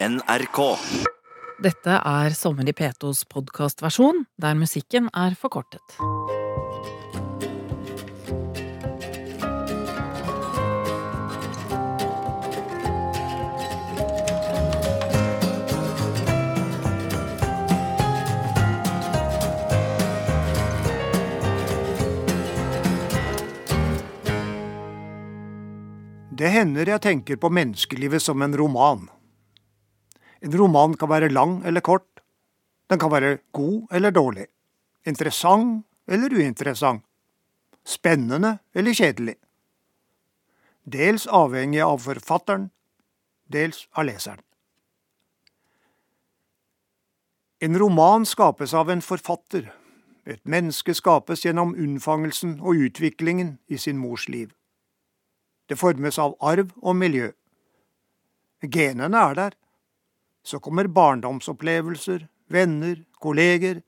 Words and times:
NRK. 0.00 0.58
Dette 1.60 1.92
er 1.92 2.32
Sommer 2.32 2.64
i 2.64 2.72
P2s 2.72 3.26
podkastversjon, 3.28 4.22
der 4.40 4.56
musikken 4.56 5.10
er 5.12 5.36
forkortet. 5.36 5.84
Det 26.32 26.48
hender 26.48 26.88
jeg 26.88 27.04
tenker 27.04 27.36
på 27.36 27.52
menneskelivet 27.52 28.24
som 28.24 28.40
en 28.40 28.56
roman. 28.56 29.10
En 30.40 30.56
roman 30.56 30.96
kan 30.96 31.10
være 31.10 31.28
lang 31.32 31.60
eller 31.66 31.80
kort. 31.84 32.22
Den 32.90 32.98
kan 32.98 33.12
være 33.12 33.38
god 33.52 33.92
eller 33.92 34.10
dårlig. 34.10 34.46
Interessant 35.06 35.86
eller 36.08 36.34
uinteressant. 36.34 37.04
Spennende 37.84 38.58
eller 38.74 38.94
kjedelig. 38.94 39.36
Dels 40.84 41.26
avhengig 41.26 41.80
av 41.84 41.98
forfatteren, 42.02 42.70
dels 43.52 43.86
av 43.92 44.08
leseren. 44.08 44.44
En 47.60 47.76
roman 47.78 48.24
skapes 48.26 48.72
av 48.74 48.90
en 48.90 49.02
forfatter. 49.04 49.68
Et 50.24 50.40
menneske 50.48 50.94
skapes 50.96 51.44
gjennom 51.44 51.74
unnfangelsen 51.76 52.56
og 52.60 52.80
utviklingen 52.86 53.58
i 53.68 53.76
sin 53.76 53.98
mors 54.00 54.28
liv. 54.28 54.52
Det 55.68 55.76
formes 55.78 56.18
av 56.18 56.38
arv 56.40 56.72
og 56.80 56.96
miljø. 56.96 57.30
Genene 58.64 59.20
er 59.30 59.36
der. 59.36 59.59
Så 60.42 60.60
kommer 60.60 60.88
barndomsopplevelser, 60.88 62.28
venner, 62.48 63.04
kolleger, 63.20 63.82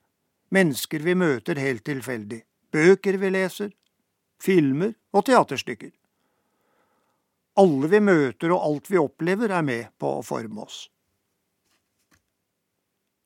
mennesker 0.53 0.99
vi 0.99 1.15
møter 1.17 1.59
helt 1.59 1.83
tilfeldig, 1.87 2.43
bøker 2.71 3.17
vi 3.17 3.33
leser, 3.33 3.73
filmer 4.41 4.93
og 5.13 5.25
teaterstykker. 5.29 5.91
Alle 7.61 7.89
vi 7.89 7.99
møter 8.01 8.53
og 8.53 8.65
alt 8.65 8.89
vi 8.89 9.01
opplever 9.01 9.53
er 9.53 9.65
med 9.65 9.93
på 10.01 10.17
å 10.17 10.25
forme 10.25 10.65
oss. 10.65 10.87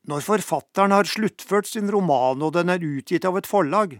Når 0.07 0.23
forfatteren 0.23 0.95
har 0.95 1.07
sluttført 1.07 1.67
sin 1.67 1.91
roman 1.91 2.43
og 2.43 2.53
den 2.55 2.71
er 2.71 2.83
utgitt 2.83 3.27
av 3.27 3.39
et 3.39 3.47
forlag, 3.47 3.97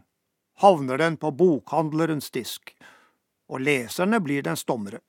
havner 0.63 0.99
den 1.03 1.17
på 1.19 1.33
bokhandlerens 1.35 2.31
disk, 2.31 2.71
og 3.51 3.63
leserne 3.63 4.19
blir 4.23 4.43
dens 4.43 4.63
dommere. 4.67 5.01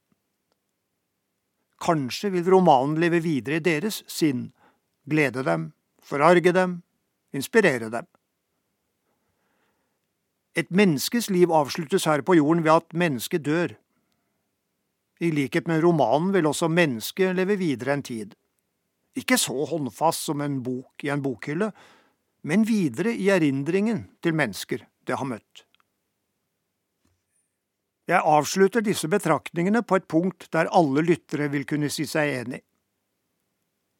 Kanskje 1.79 2.33
vil 2.34 2.48
romanen 2.51 2.98
leve 3.01 3.21
videre 3.23 3.61
i 3.61 3.65
deres 3.65 4.03
sinn, 4.11 4.48
glede 5.09 5.45
dem, 5.47 5.71
forarge 6.03 6.53
dem, 6.53 6.81
inspirere 7.33 7.91
dem. 7.93 8.09
Et 10.59 10.71
menneskes 10.75 11.29
liv 11.31 11.53
avsluttes 11.55 12.09
her 12.11 12.25
på 12.27 12.34
jorden 12.34 12.65
ved 12.65 12.81
at 12.81 12.97
mennesket 12.99 13.45
dør. 13.47 13.77
I 15.23 15.31
likhet 15.31 15.69
med 15.71 15.84
romanen 15.84 16.33
vil 16.34 16.51
også 16.51 16.71
mennesket 16.71 17.37
leve 17.37 17.59
videre 17.61 17.95
en 17.95 18.03
tid. 18.03 18.34
Ikke 19.19 19.39
så 19.39 19.55
håndfast 19.71 20.27
som 20.27 20.43
en 20.43 20.61
bok 20.62 21.05
i 21.06 21.12
en 21.15 21.23
bokhylle, 21.23 21.71
men 22.43 22.67
videre 22.67 23.15
i 23.15 23.31
erindringen 23.34 24.06
til 24.23 24.34
mennesker 24.34 24.84
det 25.06 25.19
har 25.19 25.27
møtt. 25.27 25.67
Jeg 28.09 28.25
avslutter 28.25 28.81
disse 28.81 29.09
betraktningene 29.12 29.83
på 29.84 29.98
et 29.98 30.06
punkt 30.09 30.47
der 30.55 30.70
alle 30.73 31.03
lyttere 31.05 31.51
vil 31.53 31.67
kunne 31.69 31.91
si 31.92 32.06
seg 32.09 32.31
enig. 32.39 32.62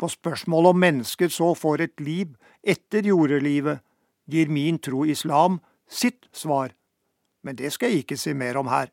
På 0.01 0.09
spørsmålet 0.09 0.73
om 0.73 0.81
mennesket 0.81 1.35
så 1.35 1.51
får 1.59 1.83
et 1.85 2.01
liv 2.01 2.37
etter 2.63 3.05
jordelivet, 3.05 3.83
gir 4.29 4.49
min 4.53 4.79
tro 4.79 5.05
islam 5.05 5.59
sitt 5.89 6.29
svar, 6.33 6.73
men 7.43 7.57
det 7.57 7.73
skal 7.75 7.93
jeg 7.93 8.05
ikke 8.05 8.17
si 8.21 8.33
mer 8.33 8.57
om 8.61 8.69
her. 8.73 8.89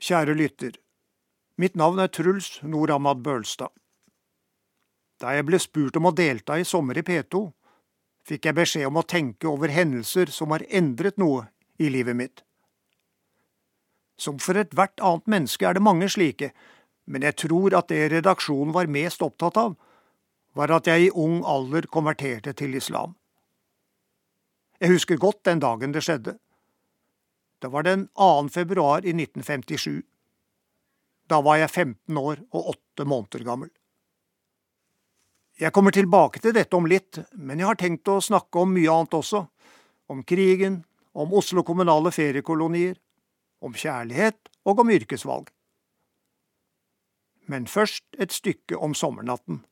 Kjære 0.00 0.34
lytter, 0.36 0.76
mitt 1.60 1.76
navn 1.76 2.00
er 2.00 2.08
Truls 2.08 2.58
Noramad 2.64 3.22
Bølstad. 3.24 3.72
Da 5.20 5.32
jeg 5.36 5.46
ble 5.48 5.60
spurt 5.60 5.96
om 6.00 6.08
å 6.08 6.14
delta 6.16 6.56
i 6.56 6.64
Sommer 6.64 6.96
i 6.96 7.04
P2, 7.04 7.42
fikk 8.24 8.48
jeg 8.48 8.56
beskjed 8.56 8.88
om 8.88 9.00
å 9.00 9.04
tenke 9.04 9.48
over 9.48 9.72
hendelser 9.72 10.32
som 10.32 10.52
har 10.56 10.64
endret 10.68 11.20
noe 11.20 11.46
i 11.80 11.88
livet 11.90 12.16
mitt. 12.16 12.42
Som 14.20 14.38
for 14.42 14.58
ethvert 14.60 15.00
annet 15.00 15.30
menneske 15.32 15.64
er 15.64 15.76
det 15.76 15.84
mange 15.84 16.10
slike, 16.12 16.50
men 17.08 17.24
jeg 17.24 17.38
tror 17.46 17.74
at 17.78 17.88
det 17.88 18.10
redaksjonen 18.12 18.74
var 18.76 18.90
mest 18.92 19.24
opptatt 19.24 19.56
av, 19.56 19.78
var 20.52 20.74
at 20.76 20.90
jeg 20.90 21.06
i 21.06 21.14
ung 21.16 21.40
alder 21.46 21.88
konverterte 21.88 22.52
til 22.58 22.76
islam. 22.76 23.16
Jeg 24.80 24.92
husker 24.92 25.20
godt 25.20 25.44
den 25.48 25.60
dagen 25.62 25.92
det 25.96 26.04
skjedde. 26.04 26.36
Det 27.60 27.68
var 27.72 27.84
den 27.84 28.06
2. 28.16 28.48
februar 28.52 29.04
i 29.04 29.12
1957. 29.12 30.02
Da 31.30 31.40
var 31.44 31.60
jeg 31.60 31.70
15 31.70 32.16
år 32.16 32.40
og 32.50 32.74
8 32.74 33.04
måneder 33.04 33.44
gammel. 33.44 33.70
Jeg 35.60 35.72
kommer 35.76 35.92
tilbake 35.92 36.40
til 36.40 36.54
dette 36.56 36.76
om 36.76 36.88
litt, 36.88 37.20
men 37.36 37.60
jeg 37.60 37.68
har 37.68 37.76
tenkt 37.76 38.08
å 38.08 38.20
snakke 38.24 38.62
om 38.62 38.72
mye 38.72 38.88
annet 38.88 39.16
også. 39.18 39.44
Om 40.08 40.24
krigen, 40.24 40.80
om 41.20 41.34
Oslo 41.36 41.64
kommunale 41.66 42.12
feriekolonier, 42.14 42.96
om 43.60 43.74
kjærlighet 43.76 44.48
og 44.64 44.80
om 44.80 44.90
yrkesvalg. 44.90 45.50
Men 47.50 47.66
først 47.66 48.04
et 48.18 48.32
stykke 48.32 48.78
om 48.78 48.94
sommernatten. 48.94 49.64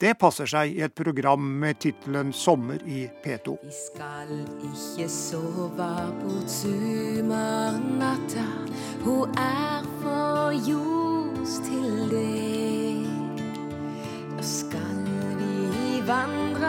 Det 0.00 0.16
passer 0.18 0.48
seg 0.50 0.72
i 0.74 0.80
et 0.82 0.94
program 0.98 1.44
med 1.62 1.78
tittelen 1.84 2.32
Sommer 2.34 2.80
i 2.88 3.04
P2. 3.22 3.54
Vi 3.62 3.74
skal 3.76 4.32
ikke 4.66 5.06
sove 5.12 5.90
bort 6.22 6.50
sumernatta, 6.50 8.46
hun 9.04 9.38
er 9.38 9.86
for 10.00 10.56
ljos 10.56 11.60
til 11.68 12.10
det. 12.10 13.06
Da 14.34 14.42
skal 14.42 15.04
vi 15.38 16.00
vandra 16.08 16.61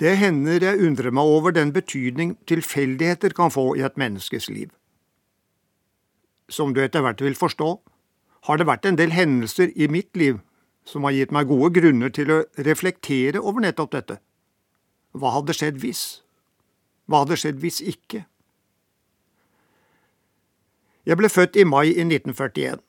Det 0.00 0.14
hender 0.16 0.64
jeg 0.64 0.80
undrer 0.80 1.12
meg 1.12 1.28
over 1.28 1.52
den 1.52 1.74
betydning 1.76 2.38
tilfeldigheter 2.48 3.34
kan 3.36 3.52
få 3.52 3.74
i 3.76 3.84
et 3.84 3.98
menneskes 4.00 4.48
liv. 4.48 4.70
Som 6.48 6.72
du 6.74 6.80
etter 6.80 7.04
hvert 7.04 7.20
vil 7.20 7.36
forstå, 7.36 7.68
har 8.48 8.56
det 8.56 8.66
vært 8.66 8.88
en 8.88 8.96
del 8.96 9.12
hendelser 9.12 9.74
i 9.76 9.90
mitt 9.92 10.16
liv 10.16 10.40
som 10.88 11.04
har 11.04 11.12
gitt 11.12 11.34
meg 11.36 11.50
gode 11.50 11.74
grunner 11.76 12.08
til 12.08 12.32
å 12.32 12.40
reflektere 12.64 13.42
over 13.44 13.60
nettopp 13.60 13.92
dette. 13.92 14.16
Hva 15.12 15.34
hadde 15.36 15.54
skjedd 15.58 15.80
hvis? 15.82 16.22
Hva 17.04 17.24
hadde 17.24 17.36
skjedd 17.42 17.60
hvis 17.60 17.82
ikke? 17.84 18.24
Jeg 21.04 21.18
ble 21.20 21.28
født 21.28 21.58
i 21.60 21.66
mai 21.68 21.90
i 21.90 22.06
1941. 22.06 22.80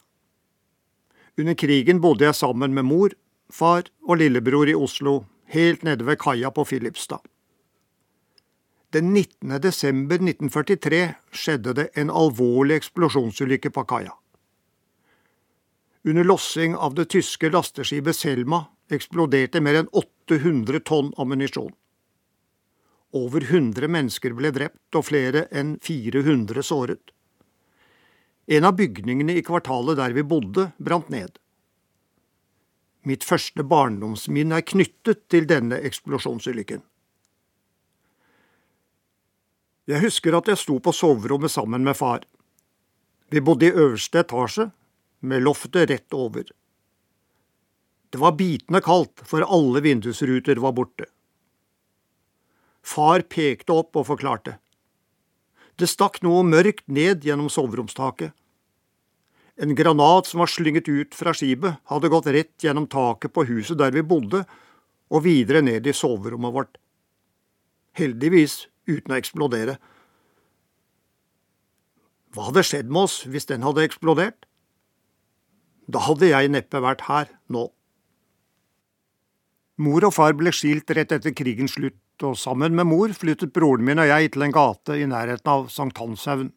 Under 1.42 1.56
krigen 1.60 2.00
bodde 2.04 2.28
jeg 2.28 2.40
sammen 2.40 2.76
med 2.76 2.88
mor, 2.88 3.16
far 3.52 3.88
og 4.08 4.20
lillebror 4.22 4.70
i 4.72 4.78
Oslo, 4.78 5.26
helt 5.54 5.84
nede 5.84 6.08
ved 6.08 6.20
kaia 6.20 6.52
på 6.52 6.66
Filipstad. 6.66 7.22
Den 8.92 9.14
19. 9.14 9.62
desember 9.64 10.16
1943 10.20 11.02
skjedde 11.32 11.74
det 11.78 11.86
en 11.96 12.10
alvorlig 12.12 12.76
eksplosjonsulykke 12.82 13.72
på 13.72 13.86
kaia. 13.88 14.18
Under 16.04 16.26
lossing 16.28 16.76
av 16.76 16.98
det 16.98 17.06
tyske 17.14 17.52
lasteskipet 17.54 18.18
Selma 18.18 18.66
eksploderte 18.92 19.62
mer 19.64 19.80
enn 19.80 19.92
800 19.96 20.82
tonn 20.90 21.14
ammunisjon. 21.22 21.72
Over 23.16 23.46
100 23.48 23.88
mennesker 23.92 24.36
ble 24.36 24.52
drept 24.56 24.98
og 24.98 25.08
flere 25.08 25.46
enn 25.52 25.78
400 25.84 26.64
såret. 26.64 27.12
En 28.52 28.68
av 28.68 28.76
bygningene 28.76 29.38
i 29.38 29.44
kvartalet 29.46 30.00
der 30.00 30.16
vi 30.16 30.24
bodde, 30.28 30.72
brant 30.80 31.12
ned. 31.14 31.38
Mitt 33.08 33.26
første 33.26 33.64
barndomsminne 33.66 34.60
er 34.62 34.66
knyttet 34.68 35.26
til 35.32 35.48
denne 35.50 35.80
eksplosjonsulykken. 35.88 36.84
Jeg 39.90 40.04
husker 40.04 40.38
at 40.38 40.52
jeg 40.52 40.60
sto 40.62 40.78
på 40.80 40.94
soverommet 40.94 41.52
sammen 41.52 41.84
med 41.84 41.98
far. 41.98 42.22
Vi 43.34 43.42
bodde 43.42 43.72
i 43.72 43.74
øverste 43.74 44.22
etasje, 44.22 44.70
med 45.22 45.44
loftet 45.46 45.90
rett 45.90 46.14
over. 46.18 46.44
Det 48.12 48.20
var 48.20 48.36
bitende 48.38 48.82
kaldt, 48.82 49.22
for 49.26 49.46
alle 49.46 49.82
vindusruter 49.86 50.60
var 50.62 50.74
borte. 50.78 51.06
Far 52.82 53.22
pekte 53.30 53.74
opp 53.78 53.96
og 53.96 54.08
forklarte. 54.10 54.58
Det 55.78 55.90
stakk 55.90 56.20
noe 56.26 56.44
mørkt 56.44 56.88
ned 56.92 57.26
gjennom 57.26 57.50
soveromstaket. 57.50 58.34
En 59.62 59.76
granat 59.78 60.26
som 60.26 60.42
var 60.42 60.50
slynget 60.50 60.90
ut 60.90 61.14
fra 61.14 61.36
skipet, 61.38 61.78
hadde 61.86 62.10
gått 62.10 62.30
rett 62.34 62.64
gjennom 62.66 62.88
taket 62.90 63.34
på 63.34 63.46
huset 63.46 63.78
der 63.78 63.94
vi 63.94 64.02
bodde, 64.02 64.42
og 65.12 65.26
videre 65.26 65.62
ned 65.62 65.88
i 65.88 65.94
soverommet 65.94 66.56
vårt. 66.56 66.78
heldigvis 68.00 68.70
uten 68.88 69.12
å 69.12 69.18
eksplodere. 69.20 69.74
Hva 72.32 72.48
hadde 72.48 72.64
skjedd 72.64 72.88
med 72.88 73.04
oss 73.04 73.18
hvis 73.28 73.50
den 73.50 73.66
hadde 73.68 73.84
eksplodert? 73.84 74.46
Da 75.92 76.00
hadde 76.06 76.30
jeg 76.32 76.54
neppe 76.54 76.80
vært 76.80 77.04
her 77.10 77.28
nå. 77.52 77.66
Mor 79.82 80.08
og 80.08 80.16
far 80.16 80.38
ble 80.40 80.54
skilt 80.56 80.94
rett 80.96 81.12
etter 81.12 81.36
krigens 81.36 81.76
slutt, 81.76 82.00
og 82.24 82.38
sammen 82.40 82.78
med 82.78 82.88
mor 82.88 83.12
flyttet 83.18 83.52
broren 83.52 83.84
min 83.84 84.00
og 84.00 84.08
jeg 84.08 84.32
til 84.32 84.46
en 84.46 84.56
gate 84.56 84.96
i 85.02 85.10
nærheten 85.10 85.52
av 85.52 85.68
Sankthanshaugen. 85.74 86.54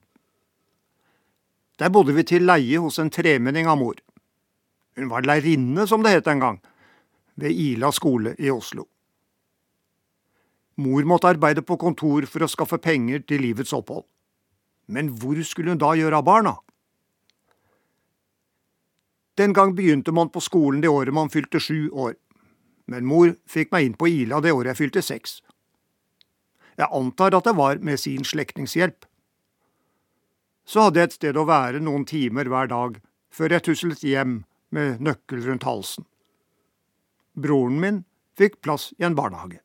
Der 1.79 1.91
bodde 1.91 2.15
vi 2.15 2.23
til 2.23 2.47
leie 2.47 2.79
hos 2.79 3.01
en 3.03 3.11
tremenning 3.11 3.67
av 3.67 3.79
mor. 3.81 3.99
Hun 4.95 5.11
var 5.11 5.27
lærerinne, 5.27 5.87
som 5.91 6.03
det 6.03 6.15
het 6.15 6.29
en 6.31 6.43
gang, 6.43 6.59
ved 7.35 7.51
Ila 7.51 7.91
skole 7.93 8.37
i 8.39 8.51
Oslo. 8.51 8.87
Mor 10.77 11.07
måtte 11.07 11.31
arbeide 11.31 11.63
på 11.63 11.79
kontor 11.79 12.27
for 12.31 12.43
å 12.43 12.51
skaffe 12.51 12.79
penger 12.83 13.23
til 13.27 13.43
livets 13.43 13.75
opphold. 13.75 14.07
Men 14.87 15.11
hvor 15.19 15.39
skulle 15.47 15.75
hun 15.75 15.81
da 15.81 15.95
gjøre 15.97 16.19
av 16.19 16.27
barna? 16.27 16.55
Den 19.39 19.55
gang 19.55 19.75
begynte 19.75 20.13
man 20.15 20.31
på 20.31 20.43
skolen 20.43 20.83
det 20.83 20.91
året 20.91 21.15
man 21.15 21.31
fylte 21.31 21.59
sju 21.59 21.91
år, 21.91 22.15
men 22.87 23.07
mor 23.07 23.33
fikk 23.51 23.73
meg 23.75 23.87
inn 23.87 23.97
på 23.99 24.07
Ila 24.11 24.39
det 24.45 24.53
året 24.55 24.75
jeg 24.75 24.83
fylte 24.83 25.03
seks. 25.03 25.41
Jeg 26.79 26.91
antar 26.91 27.35
at 27.35 27.47
det 27.47 27.57
var 27.59 27.81
med 27.83 27.99
sin 27.99 28.27
slektnings 28.27 28.77
hjelp. 28.79 29.07
Så 30.65 30.87
hadde 30.87 31.01
jeg 31.01 31.11
et 31.11 31.19
sted 31.19 31.37
å 31.37 31.47
være 31.49 31.83
noen 31.85 32.07
timer 32.09 32.49
hver 32.49 32.71
dag 32.73 32.97
før 33.35 33.57
jeg 33.57 33.67
tuslet 33.67 34.05
hjem 34.07 34.39
med 34.75 35.03
nøkkel 35.05 35.45
rundt 35.45 35.67
halsen. 35.69 36.07
Broren 37.35 37.81
min 37.83 38.01
fikk 38.39 38.61
plass 38.65 38.93
i 38.99 39.07
en 39.07 39.17
barnehage. 39.19 39.61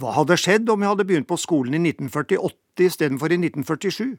Hva 0.00 0.16
hadde 0.16 0.38
skjedd 0.40 0.70
om 0.72 0.82
jeg 0.82 0.94
hadde 0.94 1.06
begynt 1.06 1.30
på 1.30 1.38
skolen 1.38 1.76
i 1.76 1.82
1948 1.92 2.86
istedenfor 2.88 3.30
i 3.30 3.38
1947? 3.38 4.16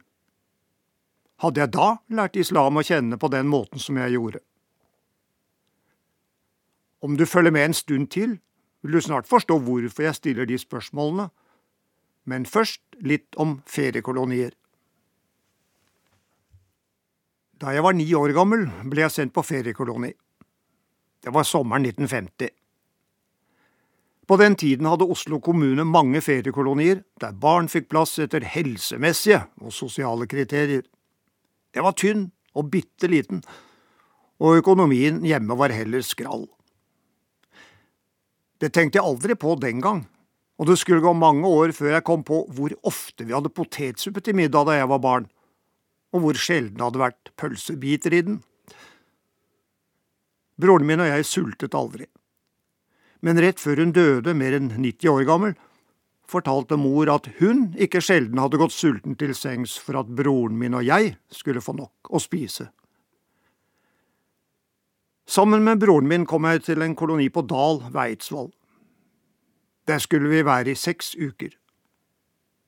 Hadde 1.44 1.60
jeg 1.60 1.74
da 1.76 1.88
lært 2.14 2.40
islam 2.40 2.80
å 2.80 2.86
kjenne 2.86 3.20
på 3.20 3.28
den 3.34 3.50
måten 3.52 3.82
som 3.84 3.98
jeg 4.00 4.16
gjorde? 4.16 4.40
Om 7.04 7.18
du 7.20 7.26
følger 7.28 7.52
med 7.52 7.66
en 7.68 7.76
stund 7.76 8.08
til, 8.16 8.38
vil 8.80 8.96
du 8.96 9.02
snart 9.04 9.28
forstå 9.28 9.58
hvorfor 9.60 10.06
jeg 10.06 10.16
stiller 10.16 10.48
de 10.48 10.56
spørsmålene, 10.62 11.28
men 12.30 12.46
først 12.46 12.82
litt 13.04 13.36
om 13.40 13.58
feriekolonier. 13.70 14.54
Da 17.60 17.72
jeg 17.76 17.84
var 17.86 17.96
ni 17.96 18.08
år 18.16 18.34
gammel, 18.36 18.68
ble 18.90 19.06
jeg 19.06 19.16
sendt 19.16 19.36
på 19.36 19.44
feriekoloni. 19.46 20.12
Det 21.24 21.32
var 21.32 21.48
sommeren 21.48 21.86
1950. 21.88 22.52
På 24.28 24.38
den 24.40 24.56
tiden 24.56 24.88
hadde 24.88 25.08
Oslo 25.08 25.40
kommune 25.44 25.84
mange 25.88 26.22
feriekolonier 26.24 27.02
der 27.20 27.36
barn 27.36 27.68
fikk 27.72 27.90
plass 27.92 28.16
etter 28.24 28.46
helsemessige 28.48 29.42
og 29.60 29.76
sosiale 29.76 30.28
kriterier. 30.32 30.84
Jeg 31.76 31.84
var 31.84 31.96
tynn 32.00 32.30
og 32.56 32.70
bitte 32.72 33.10
liten, 33.12 33.42
og 34.40 34.60
økonomien 34.62 35.24
hjemme 35.26 35.58
var 35.60 35.74
heller 35.76 36.04
skrall. 36.06 36.48
Det 38.62 38.72
tenkte 38.72 39.00
jeg 39.00 39.08
aldri 39.08 39.36
på 39.36 39.56
den 39.60 39.82
gang, 39.84 40.06
og 40.64 40.70
det 40.70 40.78
skulle 40.80 41.04
gå 41.04 41.12
mange 41.12 41.44
år 41.44 41.74
før 41.76 41.98
jeg 41.98 42.08
kom 42.08 42.24
på 42.24 42.46
hvor 42.56 42.72
ofte 42.88 43.28
vi 43.28 43.36
hadde 43.36 43.52
potetsuppe 43.52 44.24
til 44.24 44.38
middag 44.40 44.70
da 44.70 44.80
jeg 44.80 44.88
var 44.88 45.04
barn, 45.04 45.28
og 46.16 46.24
hvor 46.24 46.40
sjelden 46.40 46.80
det 46.80 46.88
hadde 46.88 47.04
vært 47.04 47.32
pølsebiter 47.36 48.16
i 48.16 48.24
den. 48.24 48.42
Broren 50.56 50.88
min 50.88 51.04
og 51.04 51.10
jeg 51.12 51.28
sultet 51.28 51.76
aldri 51.76 52.08
men 53.24 53.40
rett 53.40 53.62
før 53.62 53.80
hun 53.80 53.94
døde, 53.96 54.36
mer 54.36 54.56
enn 54.58 54.74
90 54.76 55.08
år 55.14 55.24
gammel, 55.28 55.54
fortalte 56.28 56.76
mor 56.80 57.08
at 57.12 57.30
hun 57.40 57.70
ikke 57.80 58.02
sjelden 58.04 58.42
hadde 58.42 58.60
gått 58.60 58.76
sulten 58.76 59.16
til 59.20 59.32
sengs 59.38 59.78
for 59.80 60.02
at 60.02 60.12
broren 60.12 60.58
min 60.60 60.76
og 60.76 60.84
jeg 60.84 61.16
skulle 61.32 61.64
få 61.64 61.76
nok 61.78 62.12
å 62.12 62.20
spise. 62.20 62.68
Sammen 65.24 65.64
med 65.64 65.80
broren 65.80 66.10
min 66.10 66.28
kom 66.28 66.44
jeg 66.50 66.66
til 66.68 66.84
en 66.84 66.98
koloni 67.00 67.30
på 67.32 67.46
Dal 67.48 67.80
ved 67.86 68.02
Eidsvoll. 68.10 68.52
Der 69.88 70.00
skulle 70.00 70.30
vi 70.32 70.46
være 70.46 70.72
i 70.72 70.80
seks 70.80 71.16
uker. 71.16 71.52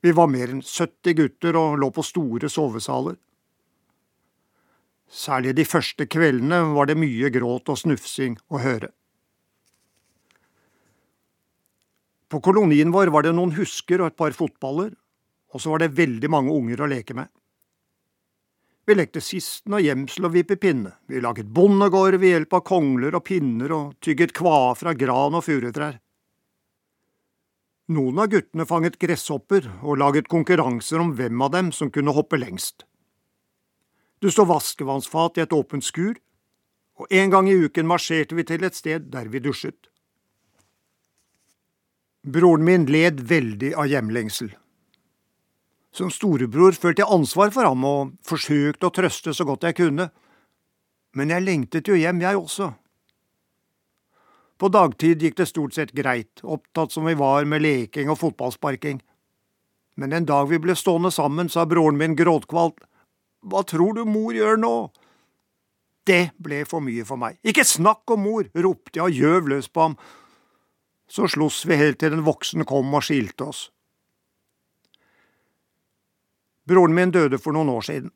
Vi 0.03 0.11
var 0.11 0.27
mer 0.27 0.51
enn 0.51 0.61
70 0.61 1.15
gutter 1.17 1.57
og 1.57 1.79
lå 1.81 1.89
på 1.95 2.03
store 2.05 2.49
sovesaler. 2.51 3.15
Særlig 5.09 5.55
de 5.55 5.65
første 5.65 6.05
kveldene 6.09 6.59
var 6.75 6.89
det 6.89 6.97
mye 6.99 7.31
gråt 7.33 7.71
og 7.71 7.79
snufsing 7.79 8.35
å 8.51 8.61
høre. 8.61 8.91
På 12.29 12.41
kolonien 12.43 12.91
vår 12.91 13.13
var 13.13 13.23
det 13.23 13.35
noen 13.37 13.53
husker 13.55 14.01
og 14.01 14.11
et 14.11 14.19
par 14.19 14.35
fotballer, 14.35 14.91
og 15.53 15.61
så 15.61 15.71
var 15.71 15.85
det 15.85 15.95
veldig 15.95 16.29
mange 16.33 16.53
unger 16.53 16.83
å 16.83 16.89
leke 16.91 17.15
med. 17.15 17.29
Vi 18.85 18.93
lekte 18.93 19.21
sisten 19.23 19.73
og 19.73 19.81
gjemsel 19.81 20.27
og 20.27 20.33
vippe 20.35 20.57
pinne, 20.61 20.91
vi 21.09 21.21
laget 21.21 21.49
bondegård 21.49 22.19
ved 22.19 22.35
hjelp 22.35 22.59
av 22.59 22.65
kongler 22.67 23.15
og 23.17 23.23
pinner 23.25 23.71
og 23.73 23.93
tygget 24.03 24.33
kvae 24.35 24.75
fra 24.77 24.93
gran 24.93 25.37
og 25.37 25.45
furutrær. 25.45 26.01
Noen 27.85 28.17
av 28.17 28.31
guttene 28.33 28.65
fanget 28.65 28.97
gresshopper 28.97 29.67
og 29.85 29.99
laget 30.01 30.29
konkurranser 30.31 31.03
om 31.03 31.11
hvem 31.17 31.41
av 31.45 31.51
dem 31.53 31.67
som 31.75 31.91
kunne 31.93 32.15
hoppe 32.17 32.39
lengst. 32.41 32.87
Det 34.21 34.31
sto 34.33 34.47
vaskevannsfat 34.49 35.37
i 35.37 35.43
et 35.43 35.53
åpent 35.53 35.85
skur, 35.85 36.15
og 36.97 37.11
en 37.13 37.29
gang 37.29 37.49
i 37.51 37.57
uken 37.67 37.85
marsjerte 37.85 38.33
vi 38.33 38.45
til 38.47 38.65
et 38.65 38.77
sted 38.77 39.11
der 39.13 39.29
vi 39.29 39.43
dusjet. 39.43 39.91
Broren 42.25 42.65
min 42.65 42.87
led 42.89 43.21
veldig 43.29 43.75
av 43.77 43.91
hjemlengsel. 43.91 44.49
Som 45.93 46.09
storebror 46.09 46.73
følte 46.73 47.03
jeg 47.03 47.13
ansvar 47.13 47.53
for 47.53 47.69
ham 47.69 47.85
og 47.85 48.15
forsøkte 48.25 48.89
å 48.89 48.95
trøste 48.95 49.35
så 49.35 49.45
godt 49.45 49.67
jeg 49.69 49.77
kunne, 49.77 50.09
men 51.15 51.29
jeg 51.29 51.45
lengtet 51.45 51.87
jo 51.87 51.95
hjem, 51.95 52.23
jeg 52.25 52.39
også. 52.39 52.73
På 54.57 54.69
dagtid 54.71 55.23
gikk 55.23 55.37
det 55.37 55.49
stort 55.49 55.75
sett 55.75 55.91
greit, 55.95 56.41
opptatt 56.43 56.93
som 56.95 57.05
vi 57.05 57.15
var 57.19 57.45
med 57.45 57.61
leking 57.61 58.09
og 58.09 58.21
fotballsparking. 58.21 59.01
Men 59.99 60.13
en 60.13 60.27
dag 60.27 60.47
vi 60.49 60.59
ble 60.59 60.75
stående 60.75 61.11
sammen, 61.11 61.49
sa 61.49 61.65
broren 61.65 61.97
min 61.97 62.15
gråtkvalt, 62.15 62.83
Hva 63.45 63.61
tror 63.61 63.93
du 63.93 64.05
mor 64.09 64.33
gjør 64.33 64.57
nå? 64.57 64.89
Det 66.05 66.31
ble 66.41 66.63
for 66.65 66.81
mye 66.81 67.03
for 67.05 67.21
meg. 67.21 67.37
Ikke 67.45 67.65
snakk 67.65 68.09
om 68.09 68.23
mor, 68.25 68.47
ropte 68.53 68.97
jeg 68.97 69.03
og 69.05 69.19
gjøv 69.19 69.49
løs 69.51 69.67
på 69.69 69.83
ham 69.85 69.97
så 71.07 71.27
sloss 71.27 71.65
vi 71.65 71.77
helt 71.77 71.99
til 72.01 72.13
den 72.15 72.25
voksne 72.25 72.65
kom 72.67 72.93
og 72.93 73.05
skilte 73.05 73.49
oss. 73.49 73.69
Broren 76.65 76.95
min 76.97 77.13
døde 77.13 77.37
for 77.37 77.53
noen 77.53 77.69
år 77.69 77.85
siden. 77.85 78.13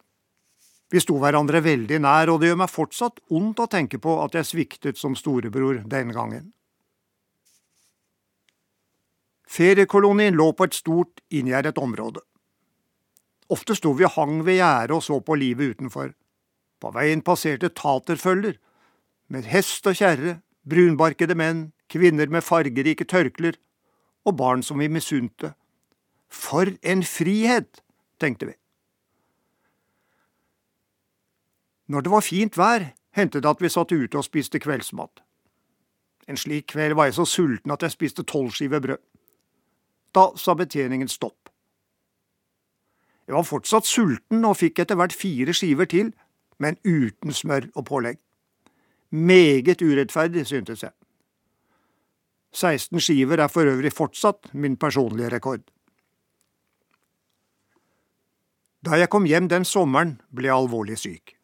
Vi 0.89 1.01
sto 1.03 1.19
hverandre 1.22 1.62
veldig 1.62 2.00
nær, 2.01 2.31
og 2.34 2.39
det 2.41 2.50
gjør 2.50 2.63
meg 2.63 2.72
fortsatt 2.74 3.19
ondt 3.29 3.62
å 3.62 3.67
tenke 3.69 4.00
på 4.01 4.15
at 4.24 4.38
jeg 4.38 4.48
sviktet 4.50 4.98
som 4.98 5.17
storebror 5.17 5.84
den 5.86 6.13
gangen. 6.15 6.50
Feriekolonien 9.50 10.38
lå 10.38 10.51
på 10.53 10.65
et 10.65 10.77
stort, 10.77 11.22
inngjerdet 11.34 11.77
område. 11.81 12.22
Ofte 13.50 13.74
sto 13.77 13.96
vi 13.98 14.05
og 14.05 14.13
hang 14.13 14.43
ved 14.46 14.60
gjerdet 14.60 14.98
og 14.98 15.05
så 15.05 15.17
på 15.25 15.38
livet 15.41 15.75
utenfor. 15.75 16.12
På 16.79 16.91
veien 16.93 17.24
passerte 17.25 17.72
taterfølger, 17.74 18.60
med 19.29 19.46
hest 19.50 19.86
og 19.89 19.98
kjerre, 19.98 20.39
brunbarkede 20.69 21.36
menn, 21.38 21.72
kvinner 21.89 22.29
med 22.29 22.46
fargerike 22.46 23.05
tørklær 23.10 23.58
og 24.25 24.38
barn 24.38 24.63
som 24.65 24.81
vi 24.81 24.89
misunte. 24.89 25.53
For 26.29 26.69
en 26.86 27.03
frihet, 27.05 27.81
tenkte 28.22 28.51
vi. 28.51 28.55
Når 31.89 32.05
det 32.05 32.12
var 32.12 32.22
fint 32.22 32.58
vær, 32.58 32.91
hendte 33.17 33.41
det 33.41 33.50
at 33.50 33.62
vi 33.62 33.69
satt 33.74 33.91
ute 33.91 34.17
og 34.17 34.25
spiste 34.27 34.62
kveldsmat. 34.62 35.24
En 36.29 36.38
slik 36.38 36.67
kveld 36.69 36.93
var 36.93 37.10
jeg 37.10 37.17
så 37.17 37.25
sulten 37.25 37.74
at 37.74 37.81
jeg 37.81 37.96
spiste 37.96 38.24
tolv 38.24 38.53
skiver 38.53 38.81
brød. 38.84 39.01
Da 40.13 40.29
sa 40.38 40.53
betjeningen 40.53 41.10
stopp. 41.10 41.50
Jeg 43.25 43.36
var 43.36 43.46
fortsatt 43.46 43.86
sulten 43.86 44.46
og 44.46 44.58
fikk 44.58 44.84
etter 44.84 44.98
hvert 44.98 45.13
fire 45.13 45.53
skiver 45.53 45.89
til, 45.89 46.13
men 46.62 46.77
uten 46.86 47.34
smør 47.34 47.69
og 47.75 47.86
pålegg. 47.89 48.22
Meget 49.10 49.81
urettferdig, 49.81 50.46
syntes 50.46 50.84
jeg. 50.86 50.93
16 52.53 53.01
skiver 53.01 53.41
er 53.41 53.50
for 53.50 53.65
øvrig 53.65 53.93
fortsatt 53.93 54.53
min 54.53 54.77
personlige 54.77 55.29
rekord. 55.29 55.65
Da 58.86 58.98
jeg 58.98 59.10
kom 59.10 59.25
hjem 59.25 59.50
den 59.50 59.65
sommeren, 59.65 60.19
ble 60.34 60.50
jeg 60.50 60.55
alvorlig 60.55 60.98
syk. 60.98 61.38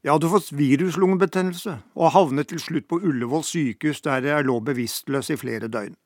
Jeg 0.00 0.14
hadde 0.14 0.30
fått 0.32 0.52
viruslungebetennelse 0.56 1.74
og 1.92 2.12
havnet 2.14 2.48
til 2.48 2.60
slutt 2.62 2.86
på 2.88 3.02
Ullevål 3.04 3.44
sykehus 3.44 4.00
der 4.06 4.24
jeg 4.24 4.46
lå 4.48 4.56
bevisstløs 4.64 5.28
i 5.34 5.36
flere 5.40 5.68
døgn. 5.68 5.96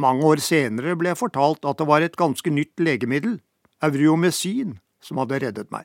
Mange 0.00 0.24
år 0.24 0.40
senere 0.40 0.94
ble 0.96 1.12
jeg 1.12 1.20
fortalt 1.20 1.66
at 1.68 1.80
det 1.80 1.88
var 1.90 2.04
et 2.06 2.16
ganske 2.16 2.50
nytt 2.54 2.80
legemiddel, 2.80 3.40
evryomesin, 3.84 4.78
som 5.02 5.20
hadde 5.20 5.40
reddet 5.42 5.72
meg. 5.74 5.84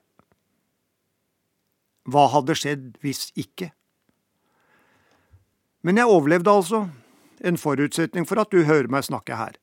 Hva 2.08 2.28
hadde 2.32 2.56
skjedd 2.56 2.94
hvis 3.04 3.32
ikke? 3.40 3.72
Men 5.84 6.00
jeg 6.00 6.08
overlevde 6.08 6.52
altså, 6.52 6.86
en 7.44 7.60
forutsetning 7.60 8.28
for 8.30 8.40
at 8.40 8.54
du 8.54 8.64
hører 8.64 8.88
meg 8.92 9.04
snakke 9.10 9.36
her. 9.36 9.58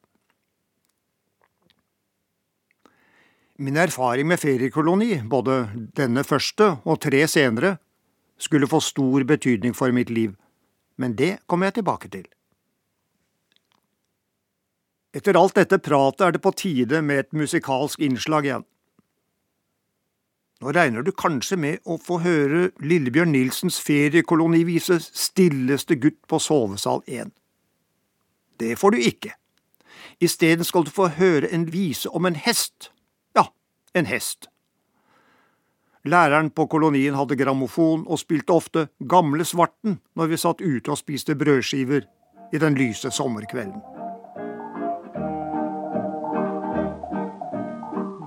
Min 3.60 3.76
erfaring 3.76 4.28
med 4.28 4.40
feriekoloni, 4.40 5.18
både 5.28 5.66
denne 5.96 6.22
første 6.24 6.78
og 6.88 7.00
tre 7.04 7.26
senere, 7.28 7.74
skulle 8.40 8.68
få 8.68 8.78
stor 8.80 9.24
betydning 9.28 9.74
for 9.76 9.92
mitt 9.92 10.08
liv, 10.08 10.32
men 10.96 11.12
det 11.16 11.42
kommer 11.46 11.68
jeg 11.68 11.74
tilbake 11.80 12.08
til. 12.08 12.24
Etter 15.12 15.36
alt 15.36 15.58
dette 15.58 15.76
pratet 15.82 16.24
er 16.24 16.32
det 16.32 16.40
på 16.40 16.52
tide 16.56 17.02
med 17.04 17.18
et 17.20 17.36
musikalsk 17.36 18.00
innslag 18.00 18.46
igjen. 18.48 18.64
Nå 20.60 20.72
regner 20.76 21.04
du 21.04 21.10
kanskje 21.12 21.58
med 21.60 21.82
å 21.84 21.98
få 22.00 22.18
høre 22.24 22.70
Lillebjørn 22.80 23.32
Nilsens 23.32 23.76
feriekolonivise 23.84 24.96
Stilleste 25.04 25.98
gutt 26.00 26.16
på 26.28 26.40
sovesal 26.40 27.04
1. 27.04 27.34
Det 28.56 28.72
får 28.80 28.96
du 28.96 29.04
ikke. 29.04 29.34
Isteden 30.20 30.64
skal 30.64 30.88
du 30.88 30.92
få 30.96 31.10
høre 31.16 31.52
en 31.52 31.68
vise 31.72 32.08
om 32.08 32.24
en 32.28 32.40
hest. 32.40 32.88
En 33.94 34.06
hest. 34.06 34.46
Læreren 36.04 36.50
på 36.50 36.66
kolonien 36.70 37.14
hadde 37.18 37.36
grammofon 37.36 38.04
og 38.06 38.20
spilte 38.22 38.54
ofte 38.54 38.86
Gamle 39.02 39.44
Svarten 39.44 39.98
når 40.16 40.30
vi 40.30 40.38
satt 40.38 40.62
ute 40.62 40.94
og 40.94 40.98
spiste 41.00 41.34
brødskiver 41.34 42.06
i 42.54 42.60
den 42.62 42.78
lyse 42.78 43.10
sommerkvelden. 43.10 43.82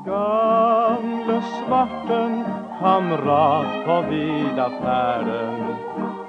Gamle 0.05 1.39
Svarten, 1.55 2.37
kamrat 2.83 3.73
på 3.87 3.99
vidaferden. 4.11 5.59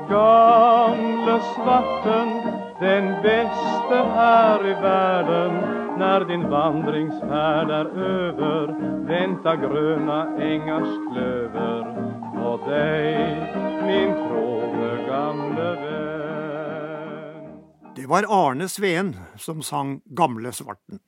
Gamle 0.09 1.39
Svarten, 1.53 2.37
den 2.81 3.15
beste 3.27 4.05
her 4.15 4.71
i 4.71 4.77
verden. 4.83 5.84
När 5.99 6.25
din 6.25 6.51
vandringsfärd 6.51 7.71
är 7.71 7.85
över 7.99 8.67
vänta 9.07 9.57
gröna 9.57 10.37
ängars 10.39 11.13
klöver 11.13 11.83
på 12.35 12.71
dig, 12.71 13.17
min 13.87 14.15
trogne 14.15 15.07
gamle 15.07 15.71
vän. 15.75 16.05
Det 17.97 18.07
var 18.07 18.25
Arne 18.29 18.69
Sveen 18.69 19.17
som 19.37 19.63
sang 19.63 20.01
Gamle 20.05 20.53
Svarten. 20.53 20.99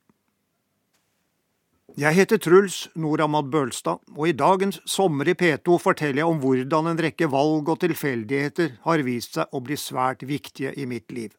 Jeg 1.97 2.13
heter 2.13 2.37
Truls 2.37 2.89
Noramad 2.95 3.49
Bølstad, 3.49 3.97
og 4.15 4.27
i 4.29 4.31
dagens 4.31 4.81
Sommer 4.85 5.27
i 5.27 5.33
P2 5.33 5.79
forteller 5.81 6.21
jeg 6.21 6.29
om 6.29 6.39
hvordan 6.39 6.87
en 6.91 6.99
rekke 7.01 7.27
valg 7.31 7.69
og 7.69 7.79
tilfeldigheter 7.81 8.77
har 8.83 9.03
vist 9.03 9.33
seg 9.33 9.49
å 9.51 9.59
bli 9.65 9.77
svært 9.77 10.23
viktige 10.23 10.73
i 10.77 10.85
mitt 10.85 11.11
liv. 11.11 11.33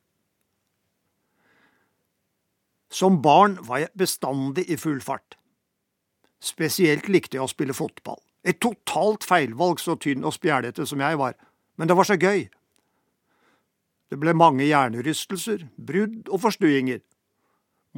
Som 2.91 3.21
barn 3.23 3.59
var 3.67 3.85
jeg 3.85 3.97
bestandig 3.99 4.65
i 4.71 4.77
full 4.81 5.01
fart. 5.05 5.37
Spesielt 6.41 7.09
likte 7.09 7.37
jeg 7.37 7.45
å 7.45 7.51
spille 7.51 7.77
fotball. 7.77 8.21
Et 8.47 8.61
totalt 8.61 9.27
feilvalg, 9.27 9.81
så 9.83 9.99
tynn 10.01 10.25
og 10.25 10.37
spjælete 10.37 10.87
som 10.87 11.01
jeg 11.03 11.19
var, 11.19 11.35
men 11.77 11.89
det 11.89 11.97
var 11.99 12.07
så 12.09 12.17
gøy. 12.17 12.47
Det 14.09 14.17
ble 14.17 14.33
mange 14.33 14.65
hjernerystelser, 14.65 15.67
brudd 15.77 16.31
og 16.33 16.41
forstuinger. 16.47 17.03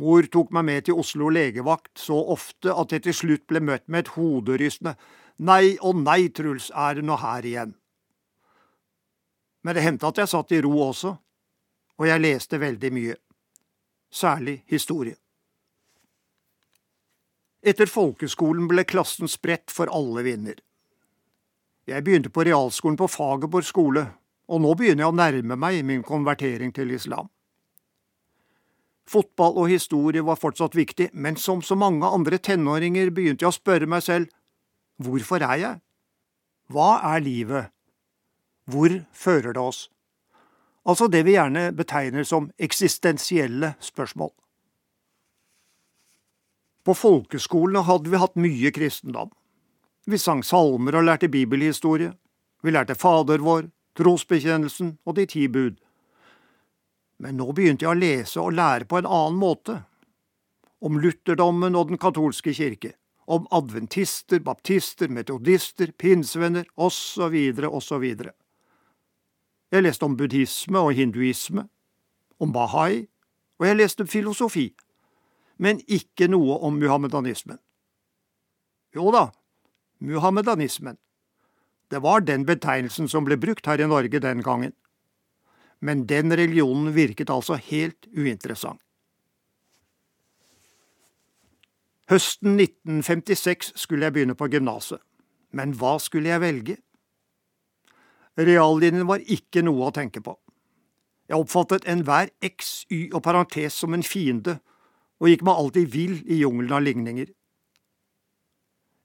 Mor 0.01 0.27
tok 0.33 0.51
meg 0.55 0.67
med 0.67 0.87
til 0.87 0.99
Oslo 0.99 1.29
legevakt 1.31 2.01
så 2.01 2.17
ofte 2.35 2.73
at 2.75 2.95
jeg 2.95 3.05
til 3.05 3.17
slutt 3.21 3.47
ble 3.51 3.61
møtt 3.63 3.87
med 3.89 4.07
et 4.07 4.15
hoderystende 4.17 4.97
Nei 5.41 5.79
og 5.81 5.97
nei, 5.97 6.29
Truls, 6.37 6.69
er 6.77 6.99
det 6.99 7.05
nå 7.09 7.17
her 7.17 7.47
igjen? 7.49 7.71
Men 9.65 9.77
det 9.77 9.85
hendte 9.87 10.11
at 10.11 10.19
jeg 10.21 10.29
satt 10.29 10.53
i 10.53 10.61
ro 10.61 10.75
også, 10.85 11.15
og 11.97 12.09
jeg 12.09 12.21
leste 12.21 12.61
veldig 12.61 12.91
mye 12.93 13.15
særlig 14.11 14.63
historie. 14.67 15.17
Etter 17.61 17.87
folkeskolen 17.87 18.69
ble 18.71 18.87
klassen 18.89 19.29
spredt 19.29 19.73
for 19.73 19.91
alle 19.93 20.25
vinder. 20.25 20.57
Jeg 21.87 22.05
begynte 22.05 22.31
på 22.33 22.45
realskolen 22.47 22.97
på 22.97 23.09
Fagerborg 23.11 23.67
skole, 23.67 24.07
og 24.49 24.63
nå 24.65 24.73
begynner 24.79 25.05
jeg 25.05 25.13
å 25.13 25.19
nærme 25.19 25.59
meg 25.59 25.85
min 25.87 26.03
konvertering 26.07 26.73
til 26.75 26.93
islam. 26.95 27.29
Fotball 29.11 29.57
og 29.59 29.71
historie 29.73 30.23
var 30.23 30.39
fortsatt 30.39 30.77
viktig, 30.79 31.11
men 31.13 31.37
som 31.37 31.63
så 31.63 31.75
mange 31.75 32.07
andre 32.07 32.39
tenåringer 32.39 33.11
begynte 33.11 33.45
jeg 33.45 33.51
å 33.51 33.59
spørre 33.59 33.89
meg 33.91 34.05
selv 34.07 34.31
hvorfor 35.03 35.43
er 35.43 35.57
jeg? 35.59 35.81
Hva 36.71 36.91
er 37.15 37.25
livet? 37.25 37.73
Hvor 38.71 38.93
fører 39.11 39.57
det 39.57 39.63
oss? 39.63 39.89
Altså 40.85 41.09
det 41.09 41.25
vi 41.27 41.37
gjerne 41.37 41.71
betegner 41.77 42.25
som 42.25 42.51
eksistensielle 42.59 43.75
spørsmål. 43.81 44.33
På 46.85 46.95
folkeskolene 46.97 47.85
hadde 47.85 48.11
vi 48.11 48.21
hatt 48.21 48.41
mye 48.41 48.73
kristendom. 48.73 49.31
Vi 50.07 50.19
sang 50.19 50.41
salmer 50.45 50.97
og 50.97 51.05
lærte 51.05 51.29
bibelhistorie. 51.29 52.15
Vi 52.65 52.73
lærte 52.73 52.97
Fader 52.97 53.43
vår, 53.45 53.69
trosbekjennelsen 53.97 54.97
og 55.05 55.17
de 55.19 55.27
ti 55.29 55.47
bud. 55.49 55.77
Men 57.21 57.37
nå 57.37 57.51
begynte 57.53 57.85
jeg 57.85 57.93
å 57.93 58.01
lese 58.01 58.41
og 58.41 58.57
lære 58.57 58.89
på 58.89 59.01
en 59.01 59.09
annen 59.09 59.39
måte. 59.41 59.83
Om 60.81 60.97
lutherdommen 61.05 61.77
og 61.77 61.93
den 61.93 62.01
katolske 62.01 62.55
kirke. 62.57 62.95
Om 63.29 63.45
adventister, 63.55 64.41
baptister, 64.41 65.13
metodister, 65.13 65.93
pinsevenner 65.93 66.65
osv., 66.81 67.37
osv. 67.69 68.07
Jeg 69.71 69.83
leste 69.83 70.05
om 70.05 70.17
buddhisme 70.19 70.79
og 70.79 70.95
hinduisme, 70.99 71.69
om 72.41 72.53
bahai, 72.53 73.07
og 73.61 73.67
jeg 73.67 73.77
leste 73.77 74.07
filosofi, 74.07 74.71
men 75.59 75.83
ikke 75.87 76.27
noe 76.33 76.57
om 76.65 76.79
muhammedanismen. 76.81 77.61
Jo 78.97 79.13
da, 79.15 79.29
muhammedanismen. 80.01 80.99
Det 81.91 82.03
var 82.03 82.21
den 82.21 82.47
betegnelsen 82.47 83.09
som 83.09 83.27
ble 83.27 83.37
brukt 83.39 83.67
her 83.67 83.83
i 83.83 83.87
Norge 83.87 84.23
den 84.23 84.43
gangen. 84.43 84.73
Men 85.81 86.07
den 86.07 86.33
religionen 86.33 86.95
virket 86.95 87.31
altså 87.31 87.55
helt 87.55 88.07
uinteressant. 88.17 88.81
Høsten 92.11 92.59
1956 92.59 93.73
skulle 93.79 94.09
jeg 94.09 94.13
begynne 94.17 94.35
på 94.35 94.49
gymnaset, 94.51 94.99
men 95.55 95.77
hva 95.79 95.95
skulle 96.03 96.33
jeg 96.33 96.43
velge? 96.43 96.77
Reallinjen 98.39 99.09
var 99.09 99.25
ikke 99.27 99.63
noe 99.67 99.89
å 99.89 99.95
tenke 99.95 100.23
på. 100.23 100.37
Jeg 101.31 101.39
oppfattet 101.39 101.87
enhver 101.91 102.31
x, 102.43 102.87
y 102.91 103.09
og 103.15 103.23
parentes 103.23 103.75
som 103.83 103.95
en 103.95 104.07
fiende, 104.07 104.59
og 105.21 105.31
gikk 105.31 105.45
meg 105.47 105.59
alltid 105.63 105.91
vill 105.93 106.17
i 106.27 106.41
jungelen 106.41 106.75
av 106.75 106.83
ligninger. 106.83 107.29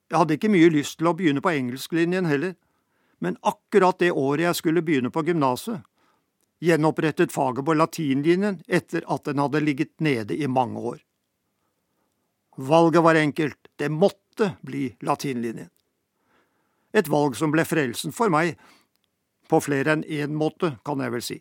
Jeg 0.10 0.18
hadde 0.22 0.38
ikke 0.38 0.52
mye 0.54 0.70
lyst 0.74 1.00
til 1.00 1.10
å 1.10 1.16
begynne 1.18 1.44
på 1.44 1.52
engelsklinjen 1.52 2.30
heller, 2.30 2.56
men 3.20 3.38
akkurat 3.42 4.00
det 4.00 4.12
året 4.12 4.46
jeg 4.48 4.60
skulle 4.62 4.84
begynne 4.86 5.12
på 5.14 5.24
gymnaset, 5.26 5.82
gjenopprettet 6.64 7.34
faget 7.34 7.66
på 7.66 7.76
latinlinjen 7.76 8.62
etter 8.68 9.06
at 9.12 9.26
den 9.28 9.42
hadde 9.42 9.62
ligget 9.64 9.94
nede 10.00 10.38
i 10.38 10.48
mange 10.48 10.82
år. 10.94 11.00
Valget 12.58 13.04
var 13.04 13.20
enkelt, 13.20 13.68
det 13.76 13.90
måtte 13.92 14.54
bli 14.64 14.88
latinlinjen. 15.04 15.70
Et 16.96 17.10
valg 17.12 17.36
som 17.36 17.52
ble 17.52 17.66
frelsen 17.68 18.16
for 18.16 18.32
meg, 18.32 18.56
på 19.50 19.62
flere 19.62 19.96
enn 19.96 20.04
én 20.04 20.36
måte, 20.38 20.76
kan 20.86 21.02
jeg 21.02 21.14
vel 21.14 21.24
si. 21.24 21.38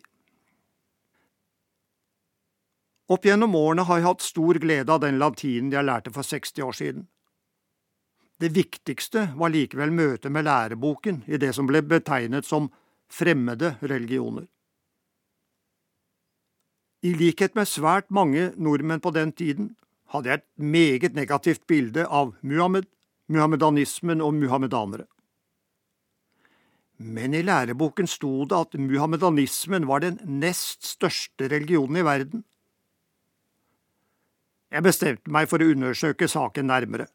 Opp 3.11 3.25
gjennom 3.25 3.53
årene 3.55 3.85
har 3.85 3.99
jeg 3.99 4.07
hatt 4.07 4.25
stor 4.25 4.57
glede 4.61 4.89
av 4.89 5.03
den 5.03 5.19
latinen 5.21 5.73
jeg 5.73 5.85
lærte 5.85 6.13
for 6.13 6.25
60 6.25 6.63
år 6.65 6.73
siden. 6.77 7.05
Det 8.41 8.49
viktigste 8.51 9.29
var 9.37 9.53
likevel 9.53 9.93
møtet 9.95 10.31
med 10.33 10.47
læreboken 10.47 11.21
i 11.27 11.37
det 11.37 11.53
som 11.55 11.69
ble 11.69 11.83
betegnet 11.85 12.45
som 12.45 12.71
fremmede 13.07 13.75
religioner. 13.81 14.47
I 17.05 17.13
likhet 17.13 17.53
med 17.55 17.69
svært 17.69 18.09
mange 18.09 18.49
nordmenn 18.57 19.03
på 19.03 19.13
den 19.13 19.31
tiden 19.31 19.75
hadde 20.09 20.31
jeg 20.31 20.41
et 20.41 20.47
meget 20.57 21.13
negativt 21.13 21.67
bilde 21.67 22.07
av 22.07 22.33
Muhammed, 22.41 22.89
muhammedanismen 23.29 24.21
og 24.21 24.33
muhammedanere 24.33 25.05
men 26.97 27.33
i 27.35 27.43
læreboken 27.43 28.07
sto 28.07 28.45
det 28.47 28.55
at 28.57 28.77
muhammedanismen 28.79 29.87
var 29.87 30.03
den 30.03 30.19
nest 30.39 30.85
største 30.95 31.49
religionen 31.51 31.99
i 31.99 32.05
verden. 32.07 32.43
Jeg 34.71 34.83
bestemte 34.83 35.31
meg 35.31 35.49
for 35.51 35.61
å 35.61 35.69
undersøke 35.71 36.27
saken 36.31 36.67
nærmere. 36.71 37.07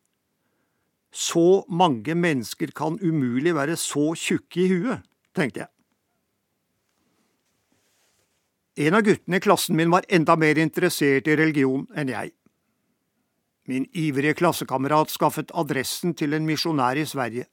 Så 1.11 1.65
mange 1.69 2.15
mennesker 2.15 2.71
kan 2.77 3.01
umulig 3.03 3.55
være 3.57 3.77
så 3.81 4.13
tjukke 4.15 4.61
i 4.63 4.69
huet, 4.71 5.07
tenkte 5.35 5.65
jeg. 5.65 5.73
En 8.81 8.97
av 8.97 9.03
guttene 9.05 9.41
i 9.41 9.43
klassen 9.43 9.77
min 9.77 9.91
var 9.93 10.07
enda 10.09 10.37
mer 10.41 10.61
interessert 10.63 11.27
i 11.29 11.37
religion 11.37 11.89
enn 11.99 12.13
jeg. 12.13 12.31
Min 13.69 13.89
ivrige 13.93 14.39
klassekamerat 14.39 15.11
skaffet 15.13 15.51
adressen 15.53 16.15
til 16.17 16.33
en 16.35 16.47
misjonær 16.47 16.97
i 16.97 17.05
Sverige. 17.07 17.49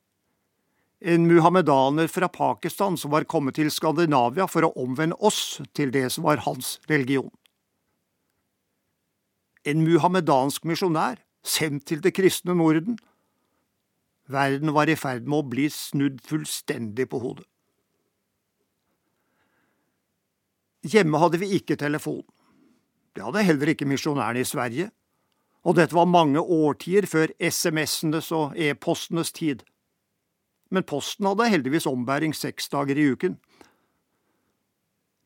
En 0.99 1.27
muhammedaner 1.27 2.07
fra 2.07 2.27
Pakistan 2.27 2.97
som 2.97 3.11
var 3.11 3.27
kommet 3.29 3.57
til 3.57 3.69
Skandinavia 3.71 4.47
for 4.49 4.65
å 4.65 4.73
omvende 4.81 5.17
oss 5.21 5.59
til 5.77 5.91
det 5.93 6.07
som 6.13 6.25
var 6.25 6.41
hans 6.47 6.77
religion. 6.89 7.29
En 9.67 9.83
muhammedansk 9.85 10.65
misjonær 10.65 11.21
sendt 11.45 11.85
til 11.91 12.01
det 12.01 12.15
kristne 12.17 12.55
Norden. 12.57 12.97
Verden 14.27 14.73
var 14.73 14.89
i 14.89 14.97
ferd 14.97 15.27
med 15.27 15.43
å 15.43 15.49
bli 15.51 15.67
snudd 15.71 16.19
fullstendig 16.25 17.07
på 17.11 17.21
hodet. 17.21 17.45
Hjemme 20.87 21.19
hadde 21.19 21.39
vi 21.41 21.51
ikke 21.57 21.77
telefon. 21.79 22.23
Det 23.15 23.25
hadde 23.25 23.43
heller 23.43 23.73
ikke 23.73 23.87
misjonærene 23.89 24.43
i 24.43 24.47
Sverige, 24.47 24.91
og 25.67 25.75
dette 25.75 25.95
var 25.95 26.07
mange 26.07 26.39
årtier 26.39 27.07
før 27.09 27.33
SMS-enes 27.43 28.29
og 28.35 28.55
e-postenes 28.55 29.33
tid 29.35 29.65
men 30.69 30.85
posten 30.87 31.27
hadde 31.29 31.49
heldigvis 31.51 31.87
ombæring 31.89 32.35
seks 32.35 32.69
dager 32.73 32.97
i 32.97 33.07
uken. 33.13 33.37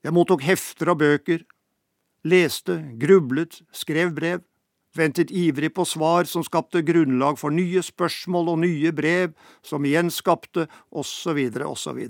Jeg 0.02 0.16
mottok 0.16 0.42
hefter 0.46 0.94
av 0.94 1.00
bøker, 1.02 1.44
leste, 2.26 2.80
grublet, 3.02 3.62
skrev 3.74 4.14
brev, 4.18 4.42
ventet 4.98 5.32
ivrig 5.32 5.72
på 5.74 5.86
svar 5.86 6.28
som 6.28 6.44
skapte 6.44 6.82
grunnlag 6.86 7.40
for 7.40 7.54
nye 7.54 7.84
spørsmål 7.86 8.54
og 8.56 8.62
nye 8.66 8.92
brev, 8.96 9.36
som 9.64 9.86
igjen 9.86 10.12
skapte 10.12 10.68
osv., 10.90 11.40
osv. 11.68 12.02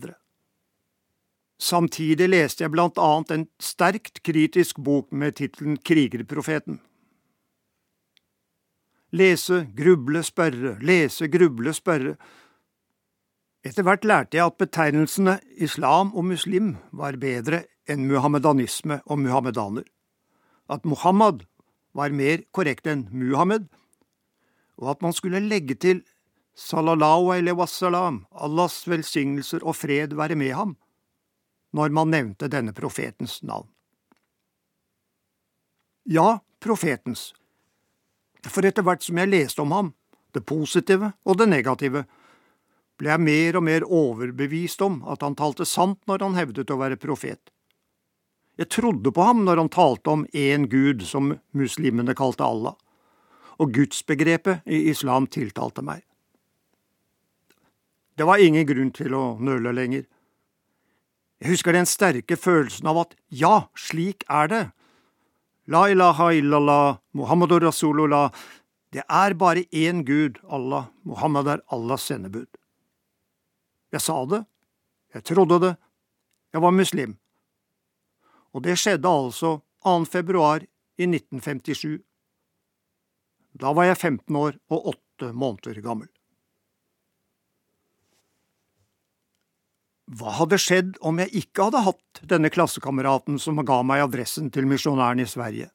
Samtidig 1.61 2.29
leste 2.31 2.63
jeg 2.63 2.73
blant 2.73 2.97
annet 2.97 3.35
en 3.35 3.43
sterkt 3.61 4.23
kritisk 4.25 4.79
bok 4.81 5.11
med 5.11 5.37
tittelen 5.37 5.77
Krigerprofeten. 5.77 6.79
Lese, 9.11 9.65
gruble, 9.75 10.23
spørre, 10.23 10.77
lese, 10.81 11.27
gruble, 11.27 11.73
spørre, 11.75 12.15
etter 13.67 13.85
hvert 13.85 14.05
lærte 14.07 14.37
jeg 14.37 14.49
at 14.49 14.57
betegnelsene 14.57 15.37
islam 15.61 16.13
og 16.17 16.25
muslim 16.31 16.75
var 16.91 17.19
bedre 17.21 17.65
enn 17.89 18.07
muhammedanisme 18.09 19.01
og 19.05 19.19
muhammedaner, 19.21 19.85
at 20.71 20.85
Muhammad 20.85 21.43
var 21.93 22.13
mer 22.15 22.45
korrekt 22.55 22.87
enn 22.87 23.07
Muhammed, 23.11 23.67
og 24.79 24.95
at 24.95 25.01
man 25.03 25.13
skulle 25.13 25.41
legge 25.43 25.75
til 25.75 26.01
sallallahu 26.55 27.33
alaihi 27.35 27.57
wassalam, 27.57 28.23
Allahs 28.31 28.85
velsignelser 28.87 29.65
og 29.65 29.75
fred 29.75 30.15
være 30.15 30.35
med 30.39 30.55
ham, 30.55 30.77
når 31.73 31.93
man 31.95 32.11
nevnte 32.11 32.49
denne 32.51 32.73
profetens 32.73 33.41
navn. 33.43 33.67
Ja, 36.05 36.39
profetens, 36.59 37.31
for 38.47 38.65
etter 38.65 38.83
hvert 38.83 39.03
som 39.03 39.19
jeg 39.21 39.29
leste 39.29 39.61
om 39.61 39.75
ham, 39.75 39.93
det 40.33 40.45
positive 40.47 41.11
og 41.25 41.37
det 41.37 41.49
negative, 41.51 42.05
ble 43.01 43.09
jeg 43.09 43.25
mer 43.25 43.57
og 43.57 43.65
mer 43.65 43.87
overbevist 43.87 44.83
om 44.85 44.99
at 45.09 45.23
han 45.25 45.33
talte 45.37 45.65
sant 45.65 45.97
når 46.09 46.21
han 46.21 46.37
hevdet 46.37 46.69
å 46.69 46.77
være 46.77 46.99
profet. 47.01 47.49
Jeg 48.61 48.69
trodde 48.69 49.09
på 49.09 49.25
ham 49.25 49.41
når 49.47 49.63
han 49.63 49.71
talte 49.73 50.13
om 50.13 50.27
én 50.37 50.67
gud, 50.69 51.01
som 51.07 51.33
muslimene 51.57 52.13
kalte 52.13 52.45
Allah, 52.45 52.75
og 53.57 53.73
gudsbegrepet 53.73 54.67
i 54.69 54.83
islam 54.91 55.25
tiltalte 55.25 55.81
meg. 55.81 56.03
Det 58.17 58.27
var 58.29 58.43
ingen 58.43 58.67
grunn 58.69 58.93
til 58.93 59.17
å 59.17 59.23
nøle 59.41 59.73
lenger. 59.73 60.05
Jeg 61.41 61.55
husker 61.55 61.73
den 61.73 61.89
sterke 61.89 62.37
følelsen 62.37 62.85
av 62.91 63.01
at 63.07 63.17
ja, 63.33 63.65
slik 63.73 64.27
er 64.29 64.51
det. 64.51 64.63
La 65.65 65.87
ilaha 65.89 66.29
illallah, 66.37 66.99
Muhammadur 67.17 67.65
rasulullah, 67.65 68.29
det 68.93 69.07
er 69.09 69.33
bare 69.33 69.65
én 69.73 70.03
Gud, 70.05 70.37
Allah, 70.45 70.91
Muhammad 71.01 71.47
er 71.49 71.63
Allahs 71.71 72.05
sendebud. 72.11 72.60
Jeg 73.91 74.03
sa 74.03 74.21
det, 74.25 74.43
jeg 75.11 75.25
trodde 75.27 75.59
det, 75.59 75.73
jeg 76.53 76.63
var 76.63 76.75
muslim. 76.75 77.17
Og 78.55 78.63
det 78.63 78.77
skjedde 78.79 79.07
altså 79.07 79.57
2. 79.83 79.97
februar 80.11 80.63
i 80.99 81.07
1957. 81.07 81.99
Da 83.59 83.73
var 83.75 83.89
jeg 83.89 83.99
15 83.99 84.35
år 84.35 84.57
og 84.71 84.93
8 84.95 85.31
måneder 85.35 85.81
gammel. 85.83 86.07
Hva 90.11 90.33
hadde 90.35 90.59
skjedd 90.59 90.97
om 91.07 91.19
jeg 91.23 91.31
ikke 91.43 91.69
hadde 91.69 91.83
hatt 91.85 92.23
denne 92.27 92.51
klassekameraten 92.51 93.37
som 93.39 93.59
ga 93.63 93.79
meg 93.87 94.03
adressen 94.03 94.49
til 94.51 94.67
misjonæren 94.67 95.23
i 95.23 95.27
Sverige? 95.27 95.69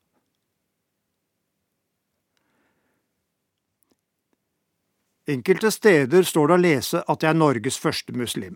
Enkelte 5.27 5.73
steder 5.75 6.23
står 6.23 6.49
det 6.49 6.55
å 6.55 6.63
lese 6.63 7.01
at 7.03 7.25
jeg 7.25 7.33
er 7.33 7.39
Norges 7.39 7.79
første 7.83 8.15
muslim, 8.15 8.55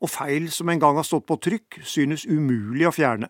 og 0.00 0.08
feil 0.08 0.46
som 0.52 0.70
en 0.72 0.80
gang 0.80 0.96
har 0.96 1.04
stått 1.04 1.26
på 1.28 1.36
trykk, 1.44 1.82
synes 1.84 2.24
umulig 2.24 2.86
å 2.88 2.92
fjerne. 2.94 3.28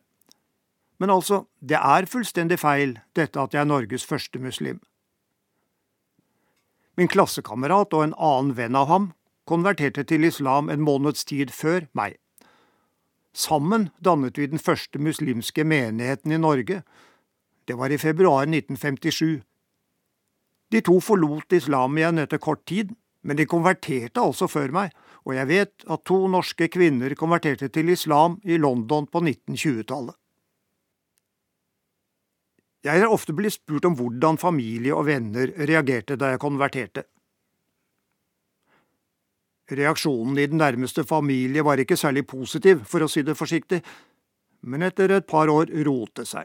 Men 1.03 1.11
altså, 1.11 1.49
det 1.59 1.81
er 1.81 2.07
fullstendig 2.07 2.61
feil, 2.63 3.01
dette 3.19 3.43
at 3.43 3.57
jeg 3.57 3.65
er 3.65 3.67
Norges 3.67 4.07
første 4.07 4.39
muslim. 4.39 4.79
Min 6.95 7.11
klassekamerat 7.11 7.91
og 7.91 8.05
en 8.05 8.15
annen 8.23 8.55
venn 8.55 8.79
av 8.79 8.87
ham 8.87 9.09
konverterte 9.51 10.05
til 10.07 10.23
islam 10.25 10.71
en 10.71 10.85
måneds 10.87 11.27
tid 11.27 11.51
før 11.51 11.89
meg. 11.93 12.21
Sammen 13.35 13.89
dannet 13.99 14.39
vi 14.39 14.47
den 14.47 14.63
første 14.63 15.03
muslimske 15.03 15.67
menigheten 15.67 16.31
i 16.31 16.39
Norge. 16.39 16.85
Det 17.67 17.75
var 17.75 17.91
i 17.91 17.99
februar 17.99 18.47
1957 18.47 19.43
de 20.75 20.83
to 20.83 20.99
forlot 21.03 21.55
islam 21.55 21.99
igjen 21.99 22.19
etter 22.25 22.43
kort 22.43 22.65
tid, 22.67 22.91
men 23.25 23.39
de 23.39 23.47
konverterte 23.49 24.21
altså 24.21 24.49
før 24.51 24.75
meg, 24.75 24.93
og 25.25 25.37
jeg 25.39 25.49
vet 25.49 25.87
at 25.89 26.05
to 26.09 26.19
norske 26.29 26.69
kvinner 26.69 27.15
konverterte 27.17 27.71
til 27.73 27.93
islam 27.95 28.37
i 28.45 28.59
London 28.61 29.07
på 29.09 29.23
1920-tallet. 29.23 30.17
Jeg 32.85 33.01
er 33.01 33.09
ofte 33.09 33.33
blitt 33.33 33.57
spurt 33.57 33.87
om 33.89 33.95
hvordan 33.97 34.37
familie 34.37 34.93
og 34.93 35.07
venner 35.09 35.55
reagerte 35.57 36.19
da 36.21 36.35
jeg 36.35 36.43
konverterte. 36.43 37.07
Reaksjonen 39.73 40.37
i 40.37 40.45
den 40.51 40.61
nærmeste 40.61 41.07
familie 41.09 41.65
var 41.65 41.81
ikke 41.81 41.97
særlig 41.97 42.27
positiv, 42.29 42.83
for 42.85 43.01
å 43.01 43.09
si 43.09 43.25
det 43.25 43.39
forsiktig, 43.39 43.81
men 44.69 44.85
etter 44.85 45.17
et 45.17 45.27
par 45.29 45.49
år 45.49 45.73
rote 45.87 46.27
seg. 46.29 46.45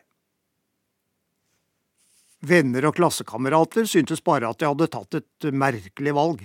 Venner 2.39 2.85
og 2.87 2.95
klassekamerater 2.95 3.87
syntes 3.89 4.21
bare 4.23 4.47
at 4.47 4.61
jeg 4.63 4.71
hadde 4.71 4.87
tatt 4.93 5.17
et 5.19 5.47
merkelig 5.51 6.13
valg, 6.15 6.43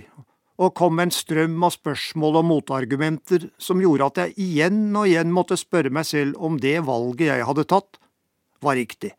og 0.58 0.74
kom 0.74 0.96
med 0.98 1.08
en 1.08 1.14
strøm 1.14 1.54
av 1.66 1.74
spørsmål 1.76 2.40
og 2.40 2.48
motargumenter 2.50 3.48
som 3.62 3.82
gjorde 3.82 4.08
at 4.10 4.20
jeg 4.22 4.34
igjen 4.42 4.88
og 4.90 5.06
igjen 5.10 5.30
måtte 5.34 5.58
spørre 5.58 5.92
meg 5.94 6.08
selv 6.08 6.38
om 6.42 6.58
det 6.62 6.80
valget 6.86 7.30
jeg 7.30 7.46
hadde 7.46 7.66
tatt, 7.70 8.00
var 8.64 8.78
riktig. 8.78 9.12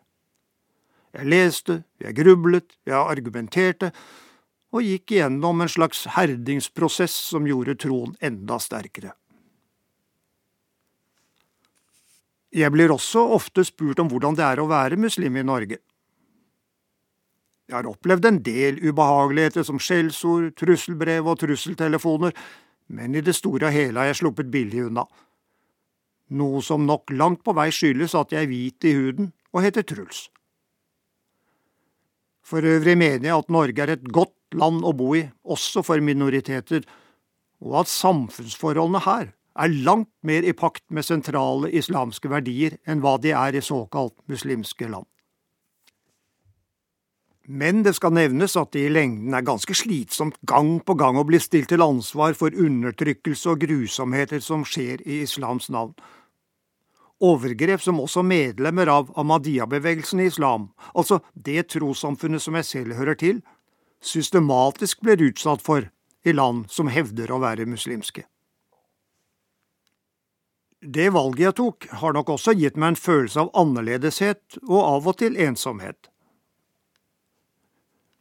Jeg 1.15 1.31
leste, 1.31 1.79
jeg 2.03 2.15
grublet, 2.17 2.75
jeg 2.83 2.99
argumenterte, 2.99 3.93
og 4.75 4.83
gikk 4.83 5.15
igjennom 5.15 5.63
en 5.63 5.71
slags 5.71 6.03
herdingsprosess 6.11 7.15
som 7.29 7.47
gjorde 7.47 7.77
troen 7.79 8.17
enda 8.19 8.59
sterkere. 8.59 9.13
Jeg 12.55 12.71
blir 12.71 12.91
også 12.91 13.23
ofte 13.35 13.63
spurt 13.67 13.99
om 14.03 14.11
hvordan 14.11 14.35
det 14.35 14.43
er 14.43 14.59
å 14.59 14.67
være 14.67 14.99
muslim 14.99 15.39
i 15.39 15.43
Norge. 15.47 15.79
Jeg 17.65 17.79
har 17.79 17.87
opplevd 17.89 18.27
en 18.29 18.41
del 18.45 18.77
ubehageligheter 18.83 19.65
som 19.65 19.79
skjellsord, 19.81 20.51
trusselbrev 20.59 21.25
og 21.25 21.39
trusseltelefoner, 21.41 22.35
men 22.93 23.15
i 23.17 23.23
det 23.25 23.33
store 23.33 23.71
og 23.71 23.73
hele 23.73 24.01
har 24.01 24.11
jeg 24.11 24.19
sluppet 24.21 24.51
billig 24.53 24.83
unna. 24.85 25.07
Noe 26.37 26.61
som 26.65 26.85
nok 26.85 27.09
langt 27.13 27.41
på 27.45 27.55
vei 27.57 27.71
skyldes 27.73 28.13
at 28.17 28.33
jeg 28.33 28.45
er 28.45 28.51
hvit 28.51 28.85
i 28.85 28.93
huden 28.97 29.31
og 29.53 29.65
heter 29.65 29.85
Truls. 29.85 30.27
For 32.45 32.61
øvrig 32.61 32.93
mener 32.97 33.31
jeg 33.31 33.39
at 33.39 33.49
Norge 33.49 33.81
er 33.81 33.95
et 33.95 34.05
godt 34.13 34.53
land 34.53 34.85
å 34.85 34.93
bo 34.93 35.15
i, 35.17 35.23
også 35.41 35.81
for 35.85 36.01
minoriteter, 36.01 36.85
og 37.65 37.81
at 37.81 37.89
samfunnsforholdene 37.89 39.01
her 39.07 39.31
er 39.55 39.75
langt 39.87 40.11
mer 40.21 40.45
i 40.45 40.53
pakt 40.53 40.83
med 40.93 41.07
sentrale 41.07 41.71
islamske 41.73 42.29
verdier 42.29 42.77
enn 42.85 43.01
hva 43.01 43.15
de 43.21 43.33
er 43.33 43.57
i 43.57 43.65
såkalt 43.65 44.17
muslimske 44.29 44.89
land. 44.91 45.07
Men 47.45 47.83
det 47.85 47.93
skal 47.93 48.15
nevnes 48.17 48.55
at 48.57 48.71
det 48.73 48.87
i 48.87 48.91
lengden 48.91 49.33
er 49.37 49.45
ganske 49.45 49.75
slitsomt 49.77 50.37
gang 50.49 50.79
på 50.81 50.95
gang 50.97 51.19
å 51.19 51.25
bli 51.29 51.37
stilt 51.41 51.69
til 51.69 51.83
ansvar 51.85 52.33
for 52.37 52.49
undertrykkelse 52.49 53.51
og 53.53 53.61
grusomheter 53.61 54.41
som 54.41 54.65
skjer 54.65 55.03
i 55.05 55.21
islams 55.27 55.69
navn. 55.69 55.93
Overgrep 57.21 57.83
som 57.85 58.01
også 58.01 58.25
medlemmer 58.25 58.89
av 58.91 59.11
Ahmadiyya-bevegelsen 59.15 60.23
i 60.23 60.29
islam, 60.31 60.71
altså 60.93 61.21
det 61.33 61.69
trossamfunnet 61.71 62.43
som 62.43 62.57
jeg 62.57 62.67
selv 62.67 62.97
hører 62.97 63.19
til, 63.21 63.43
systematisk 64.01 65.05
blir 65.05 65.29
utsatt 65.29 65.61
for 65.63 65.85
i 66.25 66.33
land 66.33 66.65
som 66.73 66.89
hevder 66.89 67.31
å 67.31 67.39
være 67.45 67.69
muslimske. 67.69 68.25
Det 70.85 71.07
valget 71.13 71.45
jeg 71.45 71.57
tok, 71.61 71.87
har 72.01 72.13
nok 72.13 72.33
også 72.35 72.53
gitt 72.57 72.75
meg 72.77 72.93
en 72.93 72.99
følelse 72.99 73.45
av 73.45 73.53
annerledeshet 73.57 74.59
og 74.65 74.81
av 74.81 75.07
og 75.13 75.17
til 75.21 75.37
ensomhet. 75.41 76.09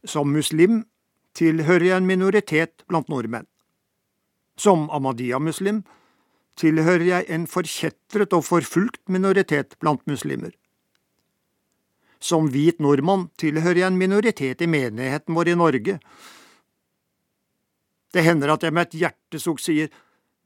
Som 0.04 0.32
muslim 0.32 0.84
tilhører 1.34 1.88
jeg 1.88 1.96
en 1.96 2.08
minoritet 2.08 2.84
blant 2.88 3.08
nordmenn. 3.08 3.46
Som 4.56 4.86
Ahmadiyya-muslim 4.90 5.82
tilhører 6.60 7.06
jeg 7.08 7.30
en 7.34 7.46
forkjetret 7.50 8.36
og 8.36 8.44
forfulgt 8.46 9.02
minoritet 9.10 9.74
blant 9.82 10.04
muslimer. 10.06 10.52
Som 12.22 12.48
hvit 12.52 12.78
nordmann 12.80 13.28
tilhører 13.40 13.82
jeg 13.82 13.90
en 13.90 14.00
minoritet 14.00 14.62
i 14.62 14.70
menigheten 14.70 15.34
vår 15.36 15.52
i 15.52 15.58
Norge. 15.58 15.98
Det 18.14 18.22
hender 18.22 18.54
at 18.54 18.62
jeg 18.62 18.72
med 18.72 18.88
et 18.88 18.98
hjertesukk 19.02 19.60
sier 19.60 19.90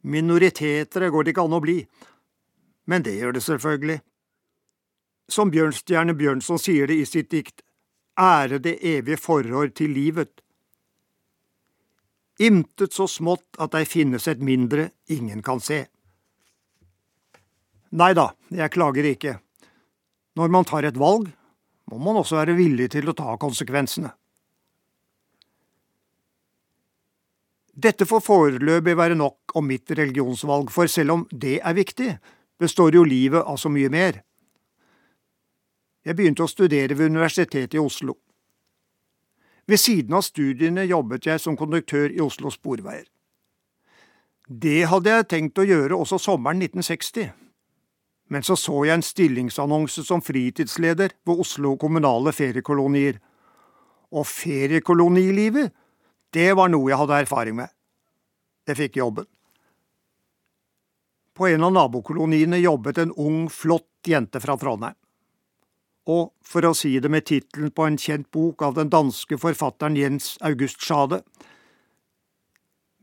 minoritetere 0.02 1.10
går 1.12 1.26
det 1.26 1.34
ikke 1.34 1.44
an 1.44 1.58
å 1.58 1.62
bli, 1.62 1.82
men 2.88 3.04
det 3.04 3.18
gjør 3.18 3.36
det 3.36 3.44
selvfølgelig. 3.44 4.00
Som 5.28 5.52
Bjørnstjerne 5.52 6.14
Bjørnson 6.16 6.60
sier 6.62 6.88
det 6.88 6.96
i 7.02 7.06
sitt 7.06 7.28
dikt, 7.30 7.60
ære 8.18 8.58
det 8.62 8.78
evige 8.82 9.20
forår 9.20 9.72
til 9.74 9.94
livet. 9.94 10.42
Intet 12.38 12.94
så 12.94 13.08
smått 13.10 13.58
at 13.58 13.74
ei 13.74 13.86
finnes 13.88 14.28
et 14.30 14.42
mindre 14.42 14.90
ingen 15.10 15.42
kan 15.42 15.60
se. 15.62 15.84
Nei 17.98 18.12
da, 18.14 18.30
jeg 18.52 18.70
klager 18.74 19.06
ikke. 19.08 19.38
Når 20.38 20.52
man 20.54 20.66
tar 20.68 20.86
et 20.86 20.98
valg, 21.00 21.30
må 21.90 21.98
man 21.98 22.20
også 22.20 22.36
være 22.38 22.54
villig 22.58 22.90
til 22.92 23.08
å 23.08 23.16
ta 23.16 23.34
konsekvensene. 23.40 24.12
Dette 27.78 28.06
får 28.10 28.24
foreløpig 28.26 28.96
være 28.98 29.16
nok 29.18 29.54
om 29.58 29.68
mitt 29.70 29.90
religionsvalg, 29.94 30.70
for 30.74 30.90
selv 30.90 31.14
om 31.14 31.26
det 31.30 31.60
er 31.62 31.76
viktig, 31.78 32.10
består 32.58 32.94
jo 32.98 33.04
livet 33.06 33.46
av 33.46 33.58
så 33.58 33.70
mye 33.70 33.90
mer. 33.90 34.18
Jeg 36.08 36.16
begynte 36.16 36.46
å 36.46 36.48
studere 36.48 36.96
ved 36.96 37.10
Universitetet 37.12 37.74
i 37.76 37.80
Oslo. 37.82 38.14
Ved 39.68 39.76
siden 39.76 40.14
av 40.16 40.22
studiene 40.24 40.86
jobbet 40.88 41.26
jeg 41.28 41.40
som 41.42 41.56
konduktør 41.56 42.08
i 42.08 42.22
Oslo 42.24 42.48
Sporveier. 42.48 43.04
Det 44.48 44.86
hadde 44.88 45.12
jeg 45.12 45.26
tenkt 45.28 45.60
å 45.60 45.66
gjøre 45.68 45.98
også 46.00 46.16
sommeren 46.24 46.62
1960, 46.64 47.26
men 48.32 48.46
så 48.46 48.56
så 48.56 48.78
jeg 48.88 48.96
en 48.96 49.04
stillingsannonse 49.04 50.04
som 50.06 50.22
fritidsleder 50.24 51.12
ved 51.28 51.42
Oslo 51.44 51.74
kommunale 51.76 52.32
feriekolonier, 52.32 53.18
og 54.08 54.24
feriekolonilivet, 54.24 55.74
det 56.32 56.46
var 56.56 56.72
noe 56.72 56.88
jeg 56.88 57.00
hadde 57.02 57.18
erfaring 57.26 57.58
med. 57.58 57.74
Jeg 58.64 58.80
fikk 58.80 58.96
jobben. 59.02 59.28
På 61.36 61.50
en 61.52 61.68
av 61.68 61.76
nabokoloniene 61.76 62.62
jobbet 62.62 63.02
en 63.04 63.12
ung, 63.12 63.44
flott 63.52 64.08
jente 64.08 64.40
fra 64.40 64.56
Trondheim. 64.56 64.96
Og 66.08 66.32
for 66.40 66.64
å 66.64 66.72
si 66.76 66.94
det 67.00 67.10
med 67.12 67.26
tittelen 67.28 67.70
på 67.74 67.84
en 67.84 67.98
kjent 68.00 68.30
bok 68.32 68.64
av 68.64 68.78
den 68.78 68.88
danske 68.92 69.36
forfatteren 69.40 69.96
Jens 69.98 70.36
August 70.40 70.80
Schade, 70.80 71.22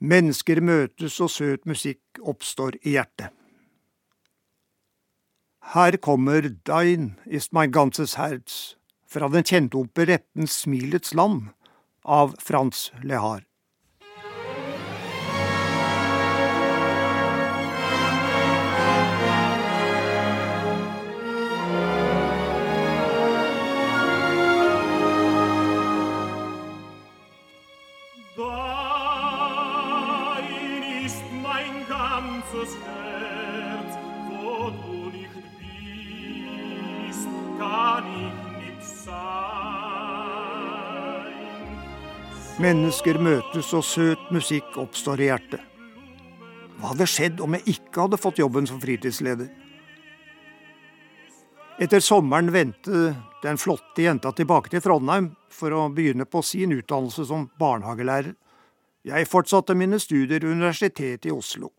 Mennesker 0.05 0.59
møtes 0.59 1.15
og 1.23 1.31
søt 1.31 1.63
musikk 1.65 2.19
oppstår 2.19 2.75
i 2.83 2.97
hjertet. 2.97 3.31
Her 5.73 5.97
kommer 5.97 6.49
Dein 6.67 7.15
ist 7.25 7.53
mein 7.53 7.71
ganzes 7.71 8.17
Herz 8.19 8.75
fra 9.07 9.29
den 9.31 9.47
kjente 9.47 9.79
operetten 9.79 10.47
Smilets 10.51 11.15
land 11.15 11.47
av 12.03 12.35
Frans 12.43 12.91
Lehar. 13.01 13.47
Mennesker 42.55 43.17
møtes 43.19 43.73
og 43.75 43.83
søt 43.83 44.29
musikk 44.31 44.77
oppstår 44.79 45.21
i 45.21 45.27
hjertet. 45.27 45.61
Hva 46.79 46.91
hadde 46.93 47.07
skjedd 47.09 47.41
om 47.43 47.55
jeg 47.57 47.75
ikke 47.75 48.05
hadde 48.05 48.19
fått 48.21 48.39
jobben 48.39 48.67
som 48.69 48.79
fritidsleder? 48.83 49.49
Etter 51.81 51.99
sommeren 51.99 52.53
vendte 52.55 53.09
den 53.43 53.59
flotte 53.59 54.05
jenta 54.05 54.31
tilbake 54.31 54.71
til 54.71 54.83
Trondheim 54.85 55.33
for 55.51 55.75
å 55.75 55.87
begynne 55.91 56.23
på 56.29 56.39
sin 56.47 56.71
utdannelse 56.77 57.25
som 57.27 57.49
barnehagelærer. 57.59 58.31
Jeg 59.05 59.27
fortsatte 59.29 59.75
mine 59.77 59.99
studier 59.99 60.39
ved 60.39 60.55
Universitetet 60.55 61.27
i 61.27 61.35
Oslo. 61.35 61.73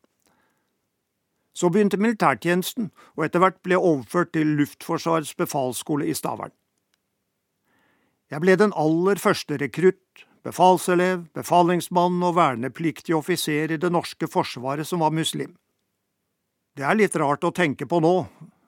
Så 1.57 1.71
begynte 1.73 1.97
militærtjenesten, 1.97 2.91
og 3.17 3.25
etter 3.25 3.41
hvert 3.41 3.63
ble 3.65 3.79
jeg 3.79 3.89
overført 3.91 4.35
til 4.37 4.57
Luftforsvarets 4.59 5.33
befalsskole 5.39 6.05
i 6.05 6.15
Stavern. 6.15 6.53
Jeg 8.29 8.43
ble 8.43 8.57
den 8.61 8.75
aller 8.77 9.21
første 9.23 9.57
rekrutt 9.63 10.27
befalselev, 10.47 11.25
befalingsmann 11.35 12.21
og 12.23 12.37
vernepliktig 12.39 13.15
offiser 13.17 13.73
i 13.75 13.81
det 13.83 13.91
norske 13.93 14.29
forsvaret 14.31 14.87
som 14.87 15.03
var 15.03 15.15
muslim. 15.15 15.57
Det 16.77 16.85
er 16.85 16.99
litt 16.99 17.17
rart 17.17 17.47
å 17.47 17.55
tenke 17.57 17.89
på 17.89 18.01
nå, 18.05 18.15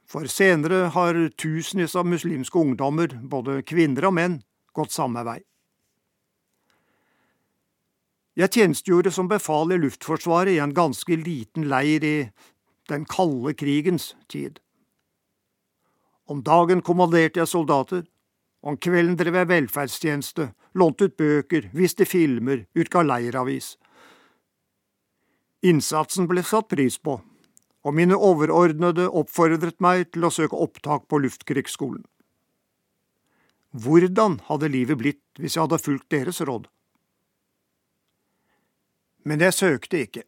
for 0.08 0.30
senere 0.32 0.88
har 0.94 1.18
tusenvis 1.36 1.94
av 1.98 2.08
muslimske 2.08 2.58
ungdommer, 2.58 3.12
både 3.22 3.60
kvinner 3.68 4.08
og 4.08 4.16
menn, 4.16 4.38
gått 4.72 4.94
samme 4.94 5.22
vei. 5.26 5.40
Jeg 8.38 8.54
tjenestegjorde 8.54 9.10
som 9.12 9.28
befal 9.28 9.74
i 9.74 9.80
Luftforsvaret 9.82 10.54
i 10.54 10.62
en 10.62 10.74
ganske 10.74 11.16
liten 11.18 11.66
leir 11.68 12.04
i 12.06 12.16
den 12.88 13.04
kalde 13.08 13.54
krigens 13.54 14.14
tid. 14.28 14.58
Om 16.28 16.42
dagen 16.44 16.82
kommanderte 16.84 17.40
jeg 17.40 17.48
soldater, 17.48 18.04
om 18.60 18.76
kvelden 18.76 19.16
drev 19.16 19.36
jeg 19.38 19.48
velferdstjeneste, 19.48 20.50
lånte 20.74 21.08
ut 21.08 21.16
bøker, 21.16 21.70
viste 21.72 22.04
filmer, 22.08 22.66
utga 22.76 23.04
leiravis. 23.06 23.76
Innsatsen 25.64 26.28
ble 26.30 26.44
satt 26.46 26.68
pris 26.70 26.98
på, 27.02 27.18
og 27.82 27.94
mine 27.94 28.18
overordnede 28.18 29.08
oppfordret 29.08 29.78
meg 29.82 30.10
til 30.12 30.26
å 30.26 30.32
søke 30.34 30.58
opptak 30.58 31.06
på 31.08 31.20
Luftkrigsskolen. 31.22 32.04
Hvordan 33.72 34.38
hadde 34.48 34.70
livet 34.72 34.98
blitt 35.00 35.40
hvis 35.40 35.56
jeg 35.56 35.66
hadde 35.66 35.80
fulgt 35.82 36.08
deres 36.12 36.40
råd? 36.40 36.66
Men 39.28 39.42
jeg 39.44 39.54
søkte 39.54 40.00
ikke. 40.06 40.24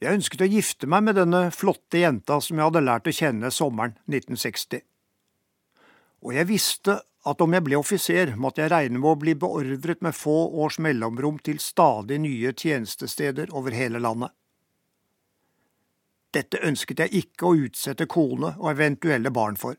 Jeg 0.00 0.18
ønsket 0.18 0.44
å 0.44 0.50
gifte 0.50 0.88
meg 0.90 1.06
med 1.06 1.16
denne 1.16 1.46
flotte 1.54 2.02
jenta 2.02 2.40
som 2.44 2.58
jeg 2.58 2.68
hadde 2.68 2.84
lært 2.84 3.08
å 3.08 3.16
kjenne 3.16 3.52
sommeren 3.54 3.96
1960 4.10 4.84
og 6.26 6.34
jeg 6.34 6.48
visste 6.48 6.96
at 7.26 7.42
om 7.42 7.54
jeg 7.54 7.64
ble 7.66 7.78
offiser, 7.78 8.32
måtte 8.38 8.62
jeg 8.62 8.72
regne 8.72 8.98
med 8.98 9.10
å 9.10 9.18
bli 9.20 9.34
beordret 9.38 10.02
med 10.02 10.14
få 10.14 10.34
års 10.62 10.78
mellomrom 10.82 11.38
til 11.42 11.60
stadig 11.62 12.18
nye 12.22 12.52
tjenestesteder 12.54 13.52
over 13.54 13.74
hele 13.74 14.00
landet. 14.02 14.34
Dette 16.34 16.60
ønsket 16.66 17.04
jeg 17.04 17.22
ikke 17.22 17.48
å 17.48 17.58
utsette 17.66 18.08
kone 18.10 18.56
og 18.58 18.70
eventuelle 18.72 19.30
barn 19.30 19.56
for. 19.58 19.78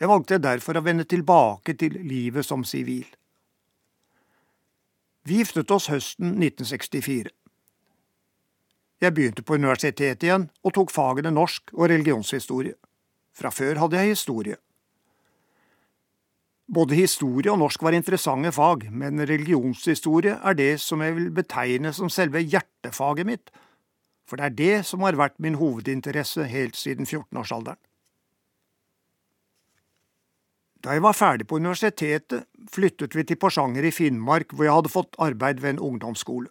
Jeg 0.00 0.08
valgte 0.08 0.40
derfor 0.42 0.78
å 0.78 0.84
vende 0.84 1.06
tilbake 1.08 1.74
til 1.78 1.98
livet 2.02 2.46
som 2.46 2.64
sivil. 2.64 3.06
Vi 5.28 5.38
giftet 5.38 5.70
oss 5.70 5.90
høsten 5.92 6.34
1964. 6.38 7.30
Jeg 9.00 9.14
begynte 9.16 9.42
på 9.42 9.56
universitetet 9.56 10.26
igjen 10.26 10.50
og 10.60 10.74
tok 10.76 10.90
fagene 10.92 11.32
norsk 11.32 11.72
og 11.72 11.88
religionshistorie. 11.88 12.74
Fra 13.32 13.48
før 13.54 13.78
hadde 13.80 13.96
jeg 13.96 14.12
historie. 14.12 14.58
Både 16.70 16.94
historie 16.94 17.50
og 17.50 17.58
norsk 17.58 17.82
var 17.82 17.96
interessante 17.96 18.52
fag, 18.54 18.84
men 18.92 19.24
religionshistorie 19.26 20.36
er 20.36 20.54
det 20.58 20.74
som 20.84 21.00
jeg 21.02 21.16
vil 21.16 21.32
betegne 21.34 21.94
som 21.96 22.12
selve 22.12 22.44
hjertefaget 22.44 23.26
mitt, 23.26 23.50
for 24.28 24.38
det 24.38 24.46
er 24.46 24.58
det 24.58 24.86
som 24.86 25.02
har 25.02 25.18
vært 25.18 25.40
min 25.42 25.56
hovedinteresse 25.58 26.44
helt 26.46 26.78
siden 26.78 27.08
14-årsalderen. 27.08 27.80
Da 30.80 30.94
jeg 30.94 31.02
var 31.04 31.16
ferdig 31.16 31.48
på 31.48 31.58
universitetet, 31.60 32.46
flyttet 32.72 33.16
vi 33.16 33.24
til 33.26 33.36
Porsanger 33.36 33.84
i 33.84 33.92
Finnmark, 33.92 34.54
hvor 34.54 34.64
jeg 34.64 34.76
hadde 34.76 34.92
fått 34.92 35.18
arbeid 35.20 35.60
ved 35.60 35.74
en 35.74 35.82
ungdomsskole. 35.90 36.48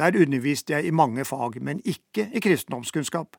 Der 0.00 0.16
underviste 0.16 0.72
jeg 0.72 0.88
i 0.88 0.94
mange 0.96 1.26
fag, 1.28 1.58
men 1.60 1.82
ikke 1.84 2.30
i 2.32 2.40
kristendomskunnskap. 2.40 3.36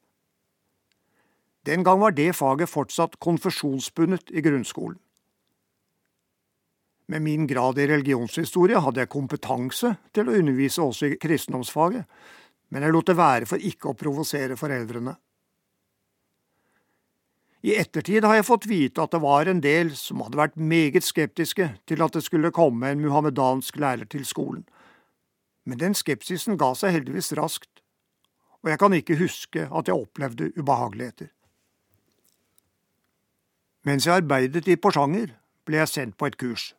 Den 1.66 1.84
gang 1.86 2.02
var 2.02 2.14
det 2.14 2.36
faget 2.38 2.70
fortsatt 2.70 3.18
konfesjonsbundet 3.22 4.30
i 4.30 4.42
grunnskolen. 4.46 5.00
Med 7.12 7.22
min 7.22 7.48
grad 7.48 7.78
i 7.82 7.88
religionshistorie 7.90 8.80
hadde 8.80 9.02
jeg 9.02 9.12
kompetanse 9.12 9.96
til 10.14 10.30
å 10.30 10.38
undervise 10.38 10.82
også 10.82 11.10
i 11.10 11.18
kristendomsfaget, 11.22 12.06
men 12.72 12.86
jeg 12.86 12.94
lot 12.96 13.10
det 13.10 13.18
være 13.20 13.50
for 13.50 13.70
ikke 13.72 13.92
å 13.92 13.98
provosere 13.98 14.56
foreldrene. 14.58 15.18
I 17.62 17.76
ettertid 17.78 18.26
har 18.26 18.40
jeg 18.40 18.48
fått 18.48 18.70
vite 18.70 19.04
at 19.04 19.12
det 19.14 19.22
var 19.22 19.50
en 19.50 19.60
del 19.62 19.92
som 19.98 20.24
hadde 20.24 20.40
vært 20.40 20.56
meget 20.58 21.06
skeptiske 21.06 21.68
til 21.90 22.06
at 22.06 22.16
det 22.16 22.24
skulle 22.26 22.54
komme 22.56 22.90
en 22.90 23.04
muhammedansk 23.04 23.78
lærer 23.82 24.08
til 24.10 24.24
skolen, 24.26 24.64
Men 25.66 25.78
den 25.78 25.96
skepsisen 25.98 26.58
ga 26.58 26.72
seg 26.78 26.96
heldigvis 26.96 27.34
raskt, 27.38 27.84
og 28.62 28.70
jeg 28.70 28.82
kan 28.82 28.94
ikke 28.94 29.20
huske 29.20 29.68
at 29.70 29.90
jeg 29.90 29.98
opplevde 29.98 30.52
ubehageligheter. 30.58 31.30
Mens 33.86 34.06
jeg 34.06 34.22
arbeidet 34.22 34.68
i 34.70 34.78
Porsanger, 34.78 35.34
ble 35.66 35.82
jeg 35.82 35.90
sendt 35.90 36.18
på 36.18 36.30
et 36.30 36.38
kurs. 36.38 36.72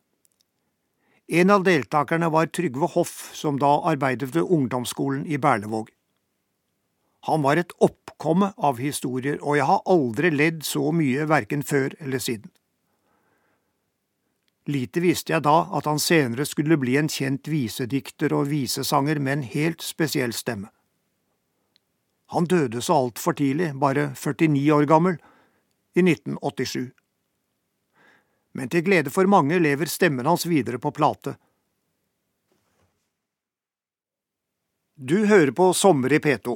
En 1.27 1.51
av 1.51 1.63
deltakerne 1.63 2.29
var 2.31 2.49
Trygve 2.51 2.87
Hoff, 2.95 3.31
som 3.35 3.59
da 3.59 3.77
arbeidet 3.89 4.33
ved 4.35 4.47
ungdomsskolen 4.47 5.25
i 5.27 5.39
Berlevåg. 5.39 5.91
Han 7.27 7.43
var 7.43 7.59
et 7.59 7.71
oppkomme 7.79 8.51
av 8.59 8.79
historier, 8.83 9.39
og 9.39 9.55
jeg 9.55 9.67
har 9.67 9.85
aldri 9.87 10.31
ledd 10.31 10.65
så 10.67 10.91
mye 10.95 11.27
verken 11.31 11.63
før 11.63 11.95
eller 12.03 12.19
siden. 12.19 12.51
Lite 14.65 15.01
visste 15.03 15.33
jeg 15.33 15.43
da 15.43 15.55
at 15.75 15.87
han 15.89 15.99
senere 15.99 16.45
skulle 16.47 16.77
bli 16.79 16.95
en 16.95 17.09
kjent 17.11 17.49
visedikter 17.51 18.33
og 18.35 18.47
visesanger 18.47 19.19
med 19.19 19.37
en 19.37 19.45
helt 19.55 19.83
spesiell 19.83 20.33
stemme. 20.33 20.69
Han 22.31 22.47
døde 22.49 22.81
så 22.81 22.95
altfor 22.95 23.35
tidlig, 23.37 23.73
bare 23.75 24.13
49 24.15 24.71
år 24.73 24.87
gammel, 24.89 25.17
i 25.93 26.01
1987. 26.01 26.91
Men 28.53 28.69
til 28.69 28.85
glede 28.85 29.11
for 29.13 29.29
mange 29.29 29.59
lever 29.59 29.89
stemmen 29.89 30.25
hans 30.25 30.47
videre 30.47 30.79
på 30.79 30.93
plate. 30.95 31.35
Du 34.95 35.25
hører 35.25 35.51
på 35.51 35.73
Sommer 35.73 36.13
i 36.13 36.21
P2. 36.21 36.55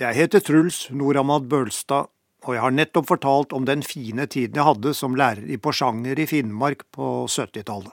Jeg 0.00 0.16
heter 0.16 0.40
Truls 0.40 0.86
Noramad 0.90 1.48
Bølstad, 1.50 2.08
og 2.46 2.54
jeg 2.56 2.62
har 2.64 2.74
nettopp 2.74 3.08
fortalt 3.10 3.52
om 3.52 3.66
den 3.68 3.82
fine 3.84 4.26
tiden 4.30 4.56
jeg 4.56 4.66
hadde 4.66 4.94
som 4.96 5.16
lærer 5.18 5.44
i 5.50 5.58
Porsanger 5.60 6.18
i 6.18 6.26
Finnmark 6.28 6.86
på 6.94 7.26
70-tallet. 7.28 7.92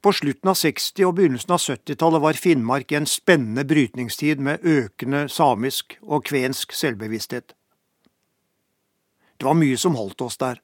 På 0.00 0.12
slutten 0.16 0.48
av 0.48 0.56
60- 0.56 1.04
og 1.04 1.16
begynnelsen 1.18 1.52
av 1.52 1.60
70-tallet 1.60 2.22
var 2.24 2.38
Finnmark 2.40 2.92
i 2.92 2.96
en 2.96 3.08
spennende 3.10 3.66
brytningstid 3.68 4.40
med 4.40 4.64
økende 4.64 5.26
samisk 5.28 5.98
og 6.00 6.24
kvensk 6.30 6.72
selvbevissthet. 6.72 7.52
Det 9.36 9.48
var 9.48 9.58
mye 9.60 9.76
som 9.80 9.98
holdt 9.98 10.24
oss 10.24 10.38
der. 10.40 10.62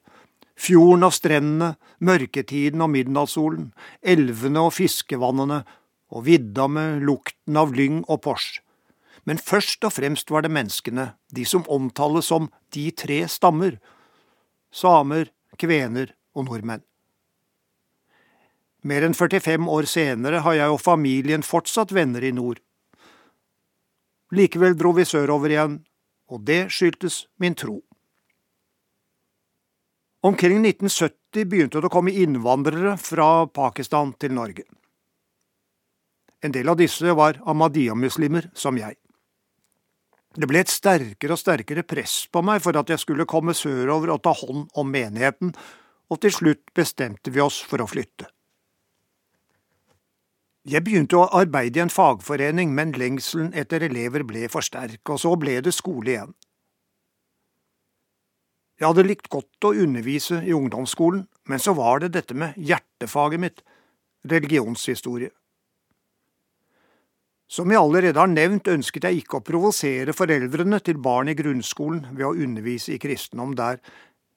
Fjorden 0.57 1.05
og 1.05 1.13
strendene, 1.13 1.75
mørketiden 2.01 2.81
og 2.81 2.89
midnattssolen, 2.95 3.71
elvene 4.01 4.63
og 4.65 4.73
fiskevannene, 4.73 5.61
og 6.09 6.23
vidda 6.25 6.65
med 6.71 7.03
lukten 7.05 7.59
av 7.59 7.75
lyng 7.75 8.01
og 8.07 8.23
pors. 8.25 8.55
Men 9.27 9.41
først 9.43 9.83
og 9.83 9.91
fremst 9.97 10.31
var 10.31 10.45
det 10.45 10.53
menneskene, 10.55 11.11
de 11.35 11.43
som 11.45 11.65
omtales 11.67 12.29
som 12.31 12.47
de 12.73 12.89
tre 12.95 13.25
stammer– 13.27 13.79
samer, 14.71 15.31
kvener 15.59 16.13
og 16.35 16.47
nordmenn. 16.47 16.83
Mer 18.87 19.03
enn 19.03 19.15
45 19.17 19.67
år 19.73 19.87
senere 19.89 20.43
har 20.45 20.55
jeg 20.55 20.71
og 20.71 20.79
familien 20.79 21.43
fortsatt 21.43 21.91
venner 21.95 22.23
i 22.23 22.31
nord. 22.35 22.61
Likevel 24.31 24.77
dro 24.77 24.93
vi 24.95 25.05
sørover 25.07 25.51
igjen, 25.51 25.79
og 26.31 26.43
det 26.47 26.67
skyldtes 26.75 27.25
min 27.41 27.55
tro. 27.55 27.81
Omkring 30.27 30.59
1970 30.65 31.47
begynte 31.47 31.81
det 31.81 31.89
å 31.89 31.93
komme 31.93 32.11
innvandrere 32.11 32.95
fra 32.99 33.47
Pakistan 33.47 34.13
til 34.19 34.35
Norge. 34.35 34.65
En 36.43 36.53
del 36.53 36.69
av 36.69 36.77
disse 36.79 37.15
var 37.17 37.39
ahmadiyya-muslimer, 37.47 38.51
som 38.53 38.77
jeg. 38.77 38.97
Det 40.37 40.45
ble 40.45 40.61
et 40.61 40.69
sterkere 40.69 41.33
og 41.33 41.41
sterkere 41.41 41.81
press 41.81 42.27
på 42.29 42.43
meg 42.45 42.61
for 42.61 42.77
at 42.77 42.91
jeg 42.93 43.01
skulle 43.01 43.25
komme 43.29 43.55
sørover 43.57 44.13
og 44.13 44.21
ta 44.25 44.35
hånd 44.37 44.67
om 44.77 44.91
menigheten, 44.93 45.53
og 46.13 46.19
til 46.21 46.33
slutt 46.35 46.73
bestemte 46.77 47.33
vi 47.33 47.41
oss 47.41 47.57
for 47.65 47.81
å 47.81 47.89
flytte. 47.89 48.29
Jeg 50.67 50.83
begynte 50.83 51.15
å 51.17 51.29
arbeide 51.39 51.79
i 51.79 51.83
en 51.85 51.91
fagforening, 51.91 52.73
men 52.75 52.91
lengselen 52.99 53.53
etter 53.55 53.85
elever 53.87 54.25
ble 54.27 54.45
for 54.51 54.65
sterk, 54.65 55.01
og 55.09 55.21
så 55.23 55.31
ble 55.39 55.57
det 55.63 55.73
skole 55.73 56.11
igjen. 56.11 56.35
Jeg 58.77 58.91
hadde 58.91 59.07
likt 59.07 59.29
godt 59.33 59.65
å 59.65 59.73
undervise 59.73 60.43
i 60.45 60.53
ungdomsskolen, 60.53 61.23
men 61.49 61.63
så 61.63 61.73
var 61.73 62.03
det 62.03 62.11
dette 62.13 62.35
med 62.37 62.59
hjertefaget 62.61 63.41
mitt, 63.41 63.63
religionshistorie. 64.27 65.31
Som 67.47 67.71
jeg 67.71 67.79
allerede 67.79 68.19
har 68.19 68.27
nevnt, 68.27 68.67
ønsket 68.67 69.05
jeg 69.07 69.21
ikke 69.21 69.39
å 69.39 69.45
provosere 69.45 70.15
foreldrene 70.15 70.81
til 70.83 70.99
barn 70.99 71.31
i 71.31 71.35
grunnskolen 71.37 72.09
ved 72.11 72.25
å 72.27 72.35
undervise 72.35 72.91
i 72.95 72.99
kristendom 72.99 73.55
der, 73.55 73.79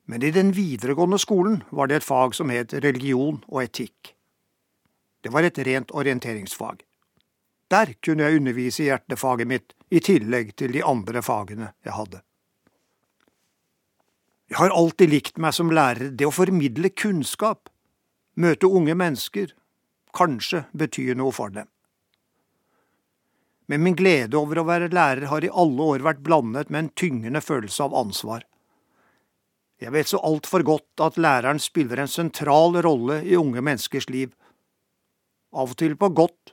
men 0.07 0.23
i 0.23 0.31
den 0.35 0.53
videregående 0.55 1.18
skolen 1.23 1.61
var 1.75 1.90
det 1.90 2.01
et 2.01 2.07
fag 2.07 2.37
som 2.38 2.51
het 2.55 2.75
religion 2.85 3.42
og 3.49 3.64
etikk. 3.64 4.14
Det 5.23 5.33
var 5.35 5.46
et 5.46 5.59
rent 5.66 5.90
orienteringsfag. 5.90 6.85
Der 7.70 7.92
kunne 8.03 8.27
jeg 8.27 8.40
undervise 8.40 8.83
i 8.83 8.88
hjertefaget 8.88 9.46
mitt, 9.46 9.75
i 9.90 9.99
tillegg 10.03 10.55
til 10.59 10.75
de 10.75 10.83
andre 10.87 11.23
fagene 11.23 11.73
jeg 11.87 11.94
hadde. 11.94 12.23
Jeg 14.51 14.59
har 14.59 14.75
alltid 14.75 15.11
likt 15.11 15.38
meg 15.38 15.55
som 15.55 15.70
lærer, 15.70 16.11
det 16.11 16.27
å 16.27 16.35
formidle 16.35 16.90
kunnskap, 16.90 17.70
møte 18.35 18.70
unge 18.70 18.94
mennesker, 18.99 19.53
kanskje 20.14 20.64
betyr 20.75 21.18
noe 21.18 21.35
for 21.35 21.55
dem. 21.55 21.70
Men 23.70 23.85
min 23.87 23.94
glede 23.94 24.35
over 24.35 24.59
å 24.59 24.66
være 24.66 24.90
lærer 24.90 25.28
har 25.30 25.44
i 25.46 25.50
alle 25.62 25.85
år 25.94 26.02
vært 26.02 26.24
blandet 26.26 26.72
med 26.74 26.80
en 26.83 26.94
tyngende 26.98 27.42
følelse 27.44 27.85
av 27.87 27.94
ansvar. 27.94 28.42
Jeg 29.78 29.94
vet 29.94 30.11
så 30.11 30.18
altfor 30.26 30.64
godt 30.66 31.04
at 31.06 31.20
læreren 31.22 31.62
spiller 31.62 32.02
en 32.02 32.11
sentral 32.11 32.74
rolle 32.83 33.20
i 33.22 33.38
unge 33.38 33.62
menneskers 33.62 34.11
liv, 34.11 34.35
av 35.54 35.70
og 35.70 35.78
til 35.78 35.94
på 35.94 36.11
godt, 36.18 36.52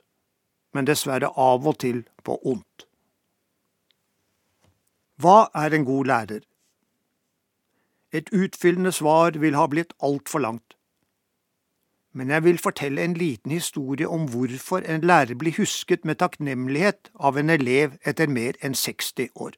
men 0.74 0.86
dessverre 0.86 1.32
av 1.34 1.66
og 1.66 1.80
til 1.82 2.04
på 2.22 2.38
ondt. 2.46 2.86
Hva 5.18 5.48
er 5.58 5.74
en 5.74 5.90
god 5.90 6.12
lærer? 6.12 6.42
Et 8.14 8.30
utfyllende 8.30 8.94
svar 8.94 9.34
vil 9.42 9.58
ha 9.58 9.66
blitt 9.66 9.90
altfor 9.98 10.46
langt. 10.46 10.77
Men 12.18 12.32
jeg 12.34 12.42
vil 12.48 12.58
fortelle 12.58 13.04
en 13.04 13.14
liten 13.14 13.52
historie 13.54 14.08
om 14.10 14.24
hvorfor 14.32 14.82
en 14.90 15.04
lærer 15.06 15.38
blir 15.38 15.54
husket 15.60 16.02
med 16.08 16.18
takknemlighet 16.18 17.12
av 17.14 17.38
en 17.38 17.52
elev 17.54 17.94
etter 18.02 18.26
mer 18.26 18.58
enn 18.64 18.74
60 18.74 19.30
år. 19.38 19.54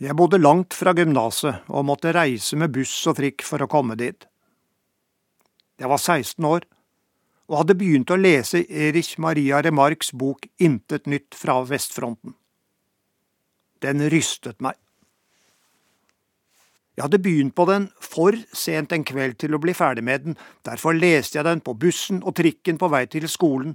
Jeg 0.00 0.16
bodde 0.16 0.40
langt 0.40 0.74
fra 0.74 0.94
gymnaset 0.96 1.68
og 1.68 1.84
måtte 1.90 2.14
reise 2.16 2.56
med 2.56 2.72
buss 2.72 2.94
og 3.10 3.18
frikk 3.20 3.44
for 3.44 3.62
å 3.62 3.68
komme 3.70 3.98
dit. 4.00 4.24
Jeg 5.76 5.92
var 5.92 6.00
16 6.00 6.48
år 6.48 6.64
og 7.50 7.58
hadde 7.60 7.76
begynt 7.76 8.12
å 8.14 8.18
lese 8.18 8.62
Erich 8.64 9.18
Maria 9.20 9.60
Remarks 9.64 10.14
bok 10.16 10.48
Intet 10.56 11.04
nytt 11.10 11.36
fra 11.36 11.60
vestfronten. 11.68 12.32
Den 13.84 14.00
rystet 14.08 14.64
meg. 14.64 14.78
Jeg 16.94 17.08
hadde 17.08 17.18
begynt 17.18 17.54
på 17.58 17.66
den 17.66 17.88
for 17.98 18.36
sent 18.54 18.92
en 18.94 19.04
kveld 19.06 19.40
til 19.42 19.56
å 19.56 19.60
bli 19.62 19.74
ferdig 19.74 20.04
med 20.06 20.26
den, 20.28 20.36
derfor 20.62 20.94
leste 20.94 21.40
jeg 21.40 21.46
den 21.46 21.62
på 21.64 21.74
bussen 21.74 22.22
og 22.22 22.36
trikken 22.38 22.78
på 22.78 22.90
vei 22.92 23.02
til 23.10 23.26
skolen, 23.30 23.74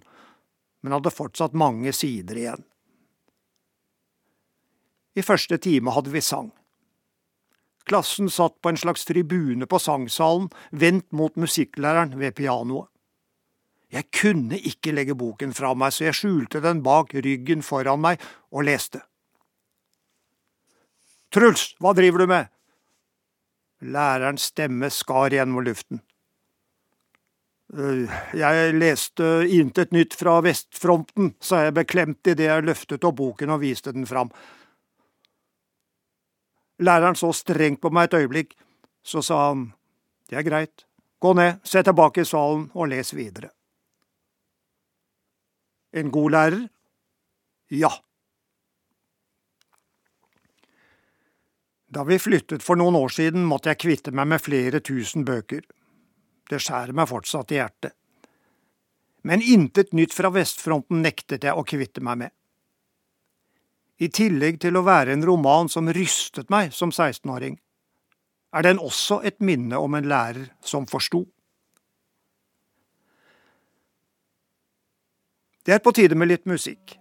men 0.82 0.96
hadde 0.96 1.12
fortsatt 1.12 1.58
mange 1.58 1.92
sider 1.96 2.40
igjen. 2.40 2.64
I 5.20 5.26
første 5.26 5.58
time 5.60 5.92
hadde 5.92 6.14
vi 6.14 6.22
sang. 6.24 6.54
Klassen 7.90 8.30
satt 8.32 8.56
på 8.62 8.72
en 8.72 8.80
slags 8.80 9.04
tribune 9.10 9.68
på 9.68 9.80
sangsalen, 9.82 10.48
vendt 10.72 11.10
mot 11.12 11.36
musikklæreren 11.36 12.16
ved 12.22 12.38
pianoet. 12.38 12.88
Jeg 13.90 14.06
kunne 14.14 14.60
ikke 14.70 14.94
legge 14.94 15.18
boken 15.18 15.52
fra 15.58 15.74
meg, 15.74 15.92
så 15.92 16.06
jeg 16.06 16.20
skjulte 16.20 16.62
den 16.62 16.84
bak 16.86 17.16
ryggen 17.18 17.66
foran 17.66 18.04
meg 18.04 18.22
og 18.54 18.68
leste. 18.68 19.02
Truls, 21.34 21.74
hva 21.82 21.96
driver 21.98 22.24
du 22.24 22.30
med? 22.30 22.54
Lærerens 23.80 24.50
stemme 24.52 24.90
skar 24.92 25.32
gjennom 25.32 25.64
luften. 25.64 26.02
«Øh, 27.74 28.10
jeg 28.34 28.74
leste 28.74 29.46
intet 29.48 29.92
nytt 29.94 30.16
fra 30.18 30.40
vestfronten, 30.42 31.36
sa 31.40 31.64
jeg 31.68 31.76
beklemt 31.78 32.28
idet 32.28 32.50
jeg 32.50 32.66
løftet 32.66 33.06
opp 33.06 33.20
boken 33.22 33.54
og 33.54 33.62
viste 33.62 33.94
den 33.94 34.08
fram. 34.10 34.32
Læreren 36.80 37.16
så 37.16 37.30
strengt 37.36 37.82
på 37.82 37.92
meg 37.94 38.10
et 38.10 38.18
øyeblikk, 38.24 38.56
så 39.04 39.22
sa 39.22 39.50
han, 39.50 39.70
det 40.30 40.40
er 40.40 40.48
greit, 40.48 40.86
gå 41.20 41.34
ned, 41.38 41.60
se 41.64 41.84
tilbake 41.84 42.24
i 42.24 42.28
salen 42.28 42.70
og 42.74 42.90
les 42.90 43.14
videre. 43.14 43.52
En 45.94 46.12
god 46.12 46.32
lærer? 46.32 46.68
Ja. 47.70 47.90
Da 51.90 52.04
vi 52.06 52.20
flyttet 52.22 52.64
for 52.64 52.78
noen 52.78 52.96
år 53.00 53.10
siden, 53.10 53.46
måtte 53.50 53.72
jeg 53.72 53.82
kvitte 53.82 54.14
meg 54.14 54.30
med 54.30 54.42
flere 54.44 54.82
tusen 54.86 55.26
bøker. 55.26 55.64
Det 56.50 56.62
skjærer 56.62 56.94
meg 56.94 57.10
fortsatt 57.10 57.54
i 57.54 57.58
hjertet. 57.58 57.96
Men 59.26 59.42
intet 59.42 59.92
nytt 59.98 60.14
fra 60.16 60.30
vestfronten 60.32 61.02
nektet 61.04 61.44
jeg 61.44 61.58
å 61.58 61.66
kvitte 61.68 62.04
meg 62.06 62.22
med. 62.22 62.36
I 64.00 64.08
tillegg 64.14 64.62
til 64.64 64.78
å 64.80 64.86
være 64.86 65.12
en 65.18 65.26
roman 65.28 65.68
som 65.68 65.90
rystet 65.92 66.48
meg 66.54 66.72
som 66.78 66.94
16-åring, 66.94 67.58
er 68.56 68.66
den 68.66 68.80
også 68.82 69.20
et 69.26 69.42
minne 69.44 69.78
om 69.78 69.98
en 69.98 70.08
lærer 70.10 70.48
som 70.66 70.88
forsto. 70.90 71.26
Det 75.66 75.76
er 75.76 75.84
på 75.84 75.94
tide 75.94 76.16
med 76.18 76.32
litt 76.32 76.48
musikk. 76.50 76.96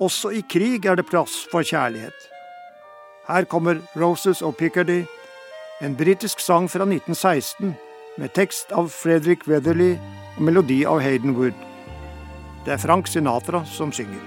Også 0.00 0.32
i 0.34 0.40
krig 0.48 0.86
er 0.88 0.96
det 0.98 1.06
plass 1.10 1.42
for 1.52 1.66
kjærlighet. 1.66 2.39
Her 3.28 3.44
kommer 3.44 3.74
Roses 3.96 4.42
og 4.42 4.56
Picardy, 4.56 5.04
en 5.82 5.96
britisk 5.96 6.40
sang 6.40 6.70
fra 6.70 6.82
1916 6.82 7.76
med 8.18 8.28
tekst 8.34 8.72
av 8.72 8.88
Frederick 8.88 9.46
Weatherly 9.48 9.92
og 10.36 10.42
melodi 10.42 10.82
av 10.84 11.00
Hayden 11.00 11.36
Wood. 11.36 11.56
Det 12.64 12.72
er 12.72 12.76
Frank 12.76 13.06
Sinatra 13.06 13.64
som 13.64 13.92
synger. 13.92 14.20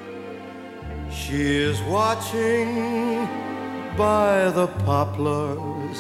She 1.12 1.70
is 1.70 1.82
watching 1.90 3.28
by 3.98 4.50
the 4.56 4.68
poplars, 4.86 6.00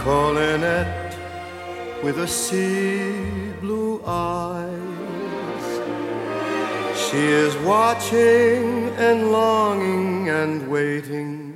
calling 0.00 0.62
it 0.62 1.18
with 2.04 2.18
a 2.18 2.26
sea 2.26 3.12
blue 3.60 4.00
eyes. 4.06 4.78
She 6.96 7.18
is 7.18 7.54
watching 7.66 8.88
and 8.98 9.30
longing 9.32 10.28
and 10.28 10.68
waiting 10.68 11.47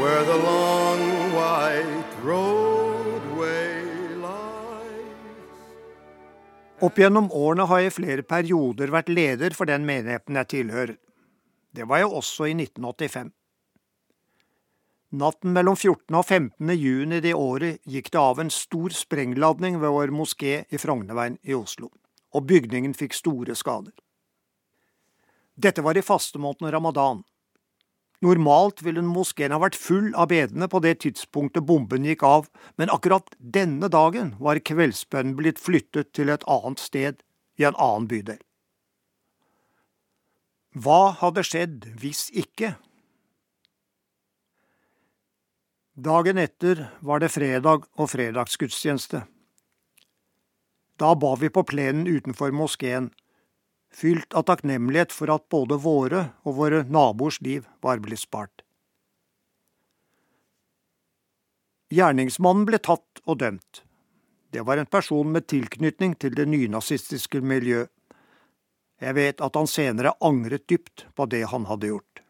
where 0.00 0.24
the 0.24 0.36
long 0.36 1.02
white 1.36 2.12
roadway 2.24 3.84
lies. 4.16 5.10
Opp 6.80 6.98
gjennom 6.98 7.28
årene 7.32 7.66
har 7.68 7.82
jeg 7.84 7.92
i 7.92 7.96
flere 7.98 8.24
perioder 8.24 8.94
vært 8.94 9.12
leder 9.12 9.56
for 9.56 9.68
den 9.68 9.84
menigheten 9.88 10.40
jeg 10.40 10.50
tilhører. 10.54 10.96
Det 11.76 11.84
var 11.86 12.00
jeg 12.02 12.10
også 12.20 12.48
i 12.48 12.56
1985. 12.56 13.30
Natten 15.20 15.52
mellom 15.52 15.76
14. 15.76 16.14
og 16.14 16.24
15. 16.24 16.70
juni 16.78 17.18
det 17.20 17.34
året 17.34 17.80
gikk 17.84 18.12
det 18.14 18.20
av 18.20 18.38
en 18.40 18.52
stor 18.54 18.94
sprengladning 18.94 19.80
ved 19.82 19.90
vår 19.90 20.12
moské 20.14 20.60
i 20.70 20.78
Frognerveien 20.78 21.36
i 21.42 21.56
Oslo, 21.56 21.90
og 22.32 22.46
bygningen 22.46 22.94
fikk 22.94 23.18
store 23.18 23.56
skader. 23.58 23.92
Dette 25.60 25.82
var 25.82 25.98
i 25.98 26.06
fastemåneden 26.06 26.70
ramadan. 26.72 27.24
Normalt 28.20 28.82
ville 28.84 29.00
moskeen 29.04 29.52
ha 29.54 29.60
vært 29.62 29.78
full 29.80 30.10
av 30.12 30.28
bedende 30.32 30.68
på 30.68 30.82
det 30.84 30.98
tidspunktet 31.06 31.64
bomben 31.64 32.04
gikk 32.04 32.24
av, 32.26 32.50
men 32.76 32.92
akkurat 32.92 33.32
denne 33.40 33.88
dagen 33.88 34.34
var 34.38 34.60
kveldsbønnen 34.60 35.38
blitt 35.38 35.60
flyttet 35.62 36.12
til 36.16 36.28
et 36.28 36.44
annet 36.44 36.82
sted, 36.82 37.24
i 37.60 37.64
en 37.68 37.76
annen 37.76 38.06
bydel. 38.08 38.38
Hva 40.72 41.16
hadde 41.20 41.44
skjedd 41.44 41.88
hvis 42.00 42.28
ikke? 42.32 42.74
Dagen 46.00 46.38
etter 46.40 46.86
var 47.04 47.20
det 47.20 47.32
fredag 47.34 47.84
og 48.00 48.08
fredagsgudstjeneste. 48.12 49.24
Da 51.00 51.10
ba 51.16 51.34
vi 51.40 51.50
på 51.52 51.64
plenen 51.68 52.06
utenfor 52.08 52.54
moskeen, 52.56 53.10
fylt 53.90 54.34
av 54.34 54.46
takknemlighet 54.48 55.12
for 55.12 55.32
at 55.34 55.48
både 55.50 55.78
våre 55.82 56.24
og 56.46 56.56
våre 56.60 56.82
naboers 56.88 57.40
liv 57.44 57.66
var 57.82 58.02
blitt 58.02 58.22
spart. 58.22 58.62
Gjerningsmannen 61.90 62.66
ble 62.68 62.78
tatt 62.78 63.22
og 63.26 63.40
dømt. 63.42 63.82
Det 64.50 64.62
var 64.66 64.78
en 64.78 64.86
person 64.90 65.30
med 65.32 65.48
tilknytning 65.50 66.14
til 66.18 66.34
det 66.38 66.46
nynazistiske 66.50 67.42
miljøet. 67.42 67.90
Jeg 69.00 69.16
vet 69.16 69.40
at 69.40 69.56
han 69.56 69.68
senere 69.70 70.12
angret 70.20 70.66
dypt 70.68 71.06
på 71.16 71.26
det 71.32 71.46
han 71.50 71.64
hadde 71.66 71.88
gjort. 71.88 72.20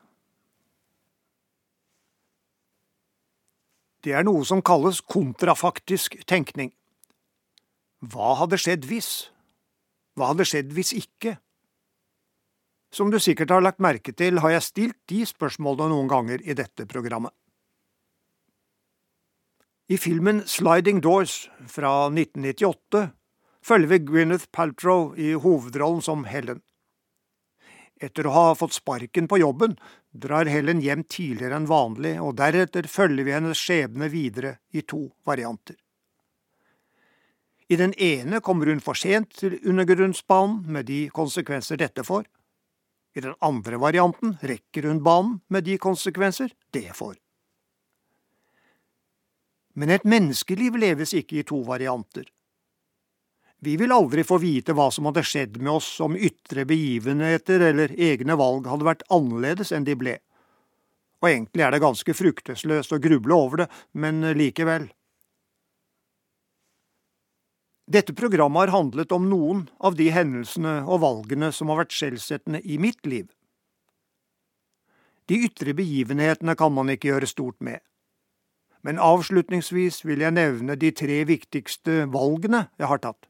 Det 4.01 4.15
er 4.17 4.25
noe 4.25 4.47
som 4.49 4.63
kalles 4.65 5.03
kontrafaktisk 5.05 6.17
tenkning. 6.31 6.71
Hva 8.01 8.37
hadde 8.41 8.57
skjedd 8.61 8.87
hvis? 8.89 9.29
Hva 10.17 10.31
hadde 10.31 10.47
skjedd 10.49 10.71
hvis 10.77 10.95
ikke? 10.97 11.37
Som 12.91 13.11
du 13.11 13.21
sikkert 13.23 13.51
har 13.55 13.63
lagt 13.63 13.79
merke 13.79 14.13
til, 14.13 14.41
har 14.43 14.57
jeg 14.57 14.67
stilt 14.67 14.99
de 15.11 15.23
spørsmålene 15.27 15.93
noen 15.93 16.11
ganger 16.11 16.43
i 16.43 16.57
dette 16.59 16.87
programmet. 16.91 17.33
I 19.91 19.99
filmen 19.99 20.45
Sliding 20.47 21.01
Doors 21.03 21.49
fra 21.67 22.07
1998 22.11 23.09
følger 23.67 23.91
vi 23.91 23.99
Gwyneth 24.07 24.51
Paltrow 24.55 25.15
i 25.19 25.33
hovedrollen 25.35 26.03
som 26.03 26.27
Helen. 26.31 26.61
Etter 28.01 28.27
å 28.27 28.35
ha 28.35 28.45
fått 28.57 28.79
sparken 28.79 29.27
på 29.29 29.41
jobben 29.43 29.75
drar 30.11 30.49
Helen 30.49 30.81
hjem 30.81 31.03
tidligere 31.05 31.59
enn 31.59 31.69
vanlig, 31.69 32.15
og 32.23 32.39
deretter 32.39 32.89
følger 32.89 33.27
vi 33.27 33.35
hennes 33.35 33.59
skjebne 33.61 34.09
videre 34.11 34.57
i 34.73 34.83
to 34.83 35.05
varianter. 35.27 35.77
I 37.71 37.79
den 37.79 37.93
ene 38.03 38.41
kommer 38.43 38.71
hun 38.71 38.81
for 38.83 38.99
sent 38.99 39.37
til 39.43 39.59
undergrunnsbanen, 39.61 40.65
med 40.67 40.89
de 40.89 41.05
konsekvenser 41.15 41.79
dette 41.79 42.03
får. 42.07 42.25
I 43.15 43.21
den 43.25 43.35
andre 43.41 43.79
varianten 43.83 44.37
rekker 44.41 44.87
hun 44.87 45.03
banen, 45.03 45.41
med 45.49 45.65
de 45.67 45.79
konsekvenser 45.79 46.53
det 46.71 46.91
får. 46.95 47.17
Men 49.75 49.91
et 49.91 50.05
menneskeliv 50.05 50.77
leves 50.79 51.15
ikke 51.17 51.41
i 51.41 51.47
to 51.47 51.63
varianter. 51.67 52.27
Vi 53.61 53.77
vil 53.77 53.93
aldri 53.93 54.25
få 54.25 54.39
vite 54.41 54.73
hva 54.77 54.89
som 54.93 55.09
hadde 55.11 55.25
skjedd 55.27 55.59
med 55.61 55.75
oss 55.75 55.89
om 56.01 56.17
ytre 56.17 56.65
begivenheter 56.69 57.61
eller 57.69 57.93
egne 57.93 58.37
valg 58.41 58.69
hadde 58.71 58.87
vært 58.89 59.05
annerledes 59.13 59.73
enn 59.77 59.85
de 59.85 59.97
ble. 60.01 60.17
Og 61.21 61.29
egentlig 61.29 61.67
er 61.67 61.75
det 61.75 61.83
ganske 61.83 62.15
fruktesløst 62.17 62.95
å 62.97 63.01
gruble 63.03 63.37
over 63.37 63.65
det, 63.65 63.69
men 63.93 64.25
likevel. 64.39 64.89
Dette 67.91 68.15
programmet 68.15 68.69
har 68.69 68.77
handlet 68.77 69.11
om 69.13 69.25
noen 69.27 69.65
av 69.83 69.97
de 69.99 70.07
hendelsene 70.15 70.77
og 70.87 71.01
valgene 71.03 71.49
som 71.51 71.73
har 71.73 71.81
vært 71.83 71.97
skjellsettende 71.97 72.61
i 72.63 72.79
mitt 72.79 73.03
liv. 73.03 73.27
De 75.27 75.41
ytre 75.47 75.75
begivenhetene 75.75 76.55
kan 76.59 76.71
man 76.75 76.93
ikke 76.93 77.11
gjøre 77.11 77.31
stort 77.31 77.59
med. 77.59 77.83
Men 78.87 79.03
avslutningsvis 79.03 80.05
vil 80.07 80.23
jeg 80.23 80.37
nevne 80.39 80.79
de 80.79 80.93
tre 80.95 81.19
viktigste 81.27 82.05
valgene 82.15 82.69
jeg 82.79 82.91
har 82.93 83.03
tatt. 83.03 83.27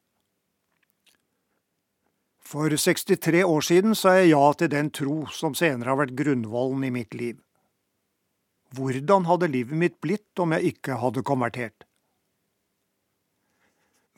For 2.50 2.68
63 2.68 3.44
år 3.46 3.64
siden 3.64 3.96
sa 3.96 4.18
jeg 4.18 4.34
ja 4.34 4.44
til 4.58 4.72
den 4.72 4.90
tro 4.92 5.22
som 5.32 5.56
senere 5.56 5.94
har 5.94 6.02
vært 6.02 6.16
grunnvollen 6.18 6.84
i 6.84 6.92
mitt 6.94 7.16
liv. 7.16 7.38
Hvordan 8.76 9.24
hadde 9.24 9.48
livet 9.50 9.78
mitt 9.78 10.00
blitt 10.04 10.42
om 10.42 10.52
jeg 10.52 10.74
ikke 10.74 11.00
hadde 11.00 11.24
konvertert? 11.26 11.86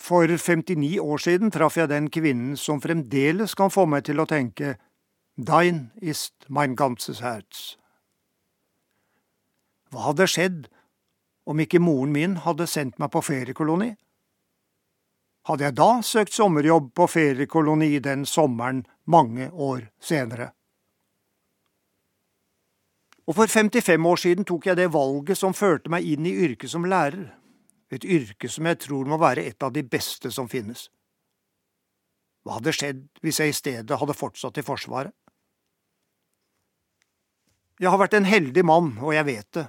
For 0.02 0.26
59 0.26 0.98
år 0.98 1.22
siden 1.22 1.52
traff 1.54 1.76
jeg 1.78 1.90
den 1.92 2.08
kvinnen 2.10 2.56
som 2.58 2.80
fremdeles 2.82 3.54
kan 3.54 3.70
få 3.70 3.86
meg 3.86 4.08
til 4.08 4.22
å 4.22 4.26
tenke 4.26 4.76
Dein 5.36 5.92
ist 6.02 6.34
mein 6.48 6.74
ganzes 6.76 7.22
Herz. 7.22 7.78
Hva 9.88 10.10
hadde 10.10 10.26
skjedd 10.28 10.66
om 11.48 11.60
ikke 11.62 11.80
moren 11.80 12.12
min 12.12 12.34
hadde 12.44 12.66
sendt 12.68 12.98
meg 13.00 13.12
på 13.14 13.22
feriekoloni? 13.24 13.94
hadde 15.48 15.66
jeg 15.66 15.76
da 15.78 15.90
søkt 16.06 16.34
sommerjobb 16.36 16.92
på 16.94 17.08
feriekoloni 17.10 17.96
den 18.02 18.26
sommeren 18.28 18.84
mange 19.10 19.50
år 19.50 19.88
senere. 20.02 20.52
Og 23.26 23.36
for 23.38 23.50
55 23.50 24.06
år 24.06 24.18
siden 24.18 24.46
tok 24.46 24.66
jeg 24.66 24.78
det 24.78 24.90
valget 24.94 25.38
som 25.38 25.54
førte 25.54 25.90
meg 25.90 26.06
inn 26.06 26.26
i 26.26 26.34
yrket 26.46 26.70
som 26.70 26.86
lærer, 26.86 27.30
et 27.92 28.04
yrke 28.04 28.48
som 28.48 28.66
jeg 28.68 28.80
tror 28.86 29.08
må 29.08 29.18
være 29.20 29.44
et 29.48 29.62
av 29.62 29.72
de 29.74 29.82
beste 29.84 30.30
som 30.32 30.48
finnes. 30.48 30.86
Hva 32.42 32.58
hadde 32.58 32.74
skjedd 32.74 33.02
hvis 33.22 33.40
jeg 33.42 33.52
i 33.52 33.56
stedet 33.56 33.98
hadde 33.98 34.16
fortsatt 34.16 34.58
i 34.58 34.64
Forsvaret? 34.66 35.14
Jeg 37.82 37.90
har 37.90 37.98
vært 37.98 38.14
en 38.14 38.28
heldig 38.28 38.62
mann, 38.66 38.92
og 39.02 39.14
jeg 39.14 39.26
vet 39.26 39.48
det. 39.58 39.66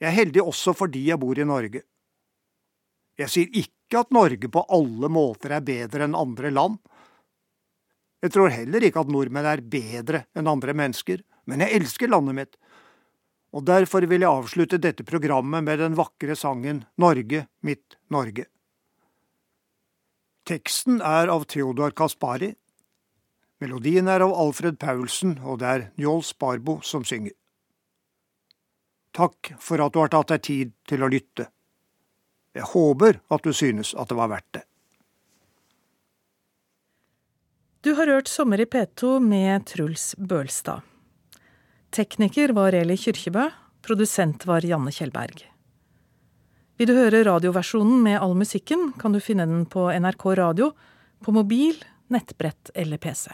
Jeg 0.00 0.08
er 0.10 0.16
heldig 0.18 0.42
også 0.44 0.74
fordi 0.76 1.06
jeg 1.08 1.20
bor 1.20 1.38
i 1.38 1.46
Norge. 1.48 1.82
Jeg 3.20 3.32
sier 3.32 3.60
ikke 3.62 4.02
at 4.02 4.12
Norge 4.14 4.48
på 4.52 4.62
alle 4.72 5.08
måter 5.12 5.54
er 5.56 5.64
bedre 5.64 6.06
enn 6.06 6.16
andre 6.16 6.52
land. 6.52 6.78
Jeg 8.20 8.34
tror 8.34 8.52
heller 8.52 8.84
ikke 8.84 9.00
at 9.00 9.12
nordmenn 9.12 9.48
er 9.48 9.64
bedre 9.64 10.24
enn 10.36 10.48
andre 10.50 10.74
mennesker, 10.76 11.22
men 11.48 11.64
jeg 11.64 11.80
elsker 11.80 12.12
landet 12.12 12.36
mitt, 12.36 12.58
og 13.50 13.66
derfor 13.66 14.06
vil 14.06 14.22
jeg 14.22 14.30
avslutte 14.30 14.78
dette 14.78 15.04
programmet 15.06 15.64
med 15.66 15.80
den 15.82 15.96
vakre 15.98 16.36
sangen 16.38 16.84
Norge, 17.00 17.46
mitt 17.66 17.98
Norge. 18.10 18.46
Teksten 20.46 21.00
er 21.02 21.30
av 21.30 21.46
Theodor 21.50 21.94
Kaspari. 21.94 22.52
Melodien 23.60 24.08
er 24.08 24.24
av 24.24 24.32
Alfred 24.32 24.78
Paulsen, 24.80 25.36
og 25.44 25.60
det 25.60 25.68
er 25.68 25.86
Njål 26.00 26.24
Sparbo 26.26 26.78
som 26.86 27.04
synger. 27.04 27.34
Takk 29.14 29.52
for 29.58 29.82
at 29.82 29.92
du 29.92 30.00
har 30.00 30.12
tatt 30.12 30.30
deg 30.30 30.44
tid 30.46 30.74
til 30.88 31.02
å 31.02 31.10
lytte. 31.10 31.50
Jeg 32.54 32.66
håper 32.72 33.20
at 33.30 33.46
du 33.46 33.54
synes 33.54 33.92
at 33.94 34.10
det 34.10 34.18
var 34.18 34.30
verdt 34.30 34.52
det. 34.58 34.64
Du 37.80 37.94
har 37.96 38.10
hørt 38.12 38.28
Sommer 38.28 38.60
i 38.60 38.66
P2 38.68 39.18
med 39.24 39.66
Truls 39.70 40.14
Bølstad. 40.18 40.89
Tekniker 41.90 42.52
var 42.54 42.72
Eli 42.72 42.94
Kyrkjebø, 42.94 43.48
produsent 43.82 44.44
var 44.46 44.62
Janne 44.62 44.92
Kjellberg. 44.94 45.40
Vil 46.78 46.86
du 46.86 46.94
høre 46.94 47.24
radioversjonen 47.26 47.98
med 48.04 48.20
all 48.22 48.36
musikken, 48.38 48.92
kan 48.94 49.10
du 49.10 49.18
finne 49.18 49.42
den 49.50 49.64
på 49.66 49.88
NRK 49.90 50.26
Radio, 50.38 50.70
på 51.18 51.34
mobil, 51.34 51.82
nettbrett 52.14 52.70
eller 52.78 53.02
PC. 53.02 53.26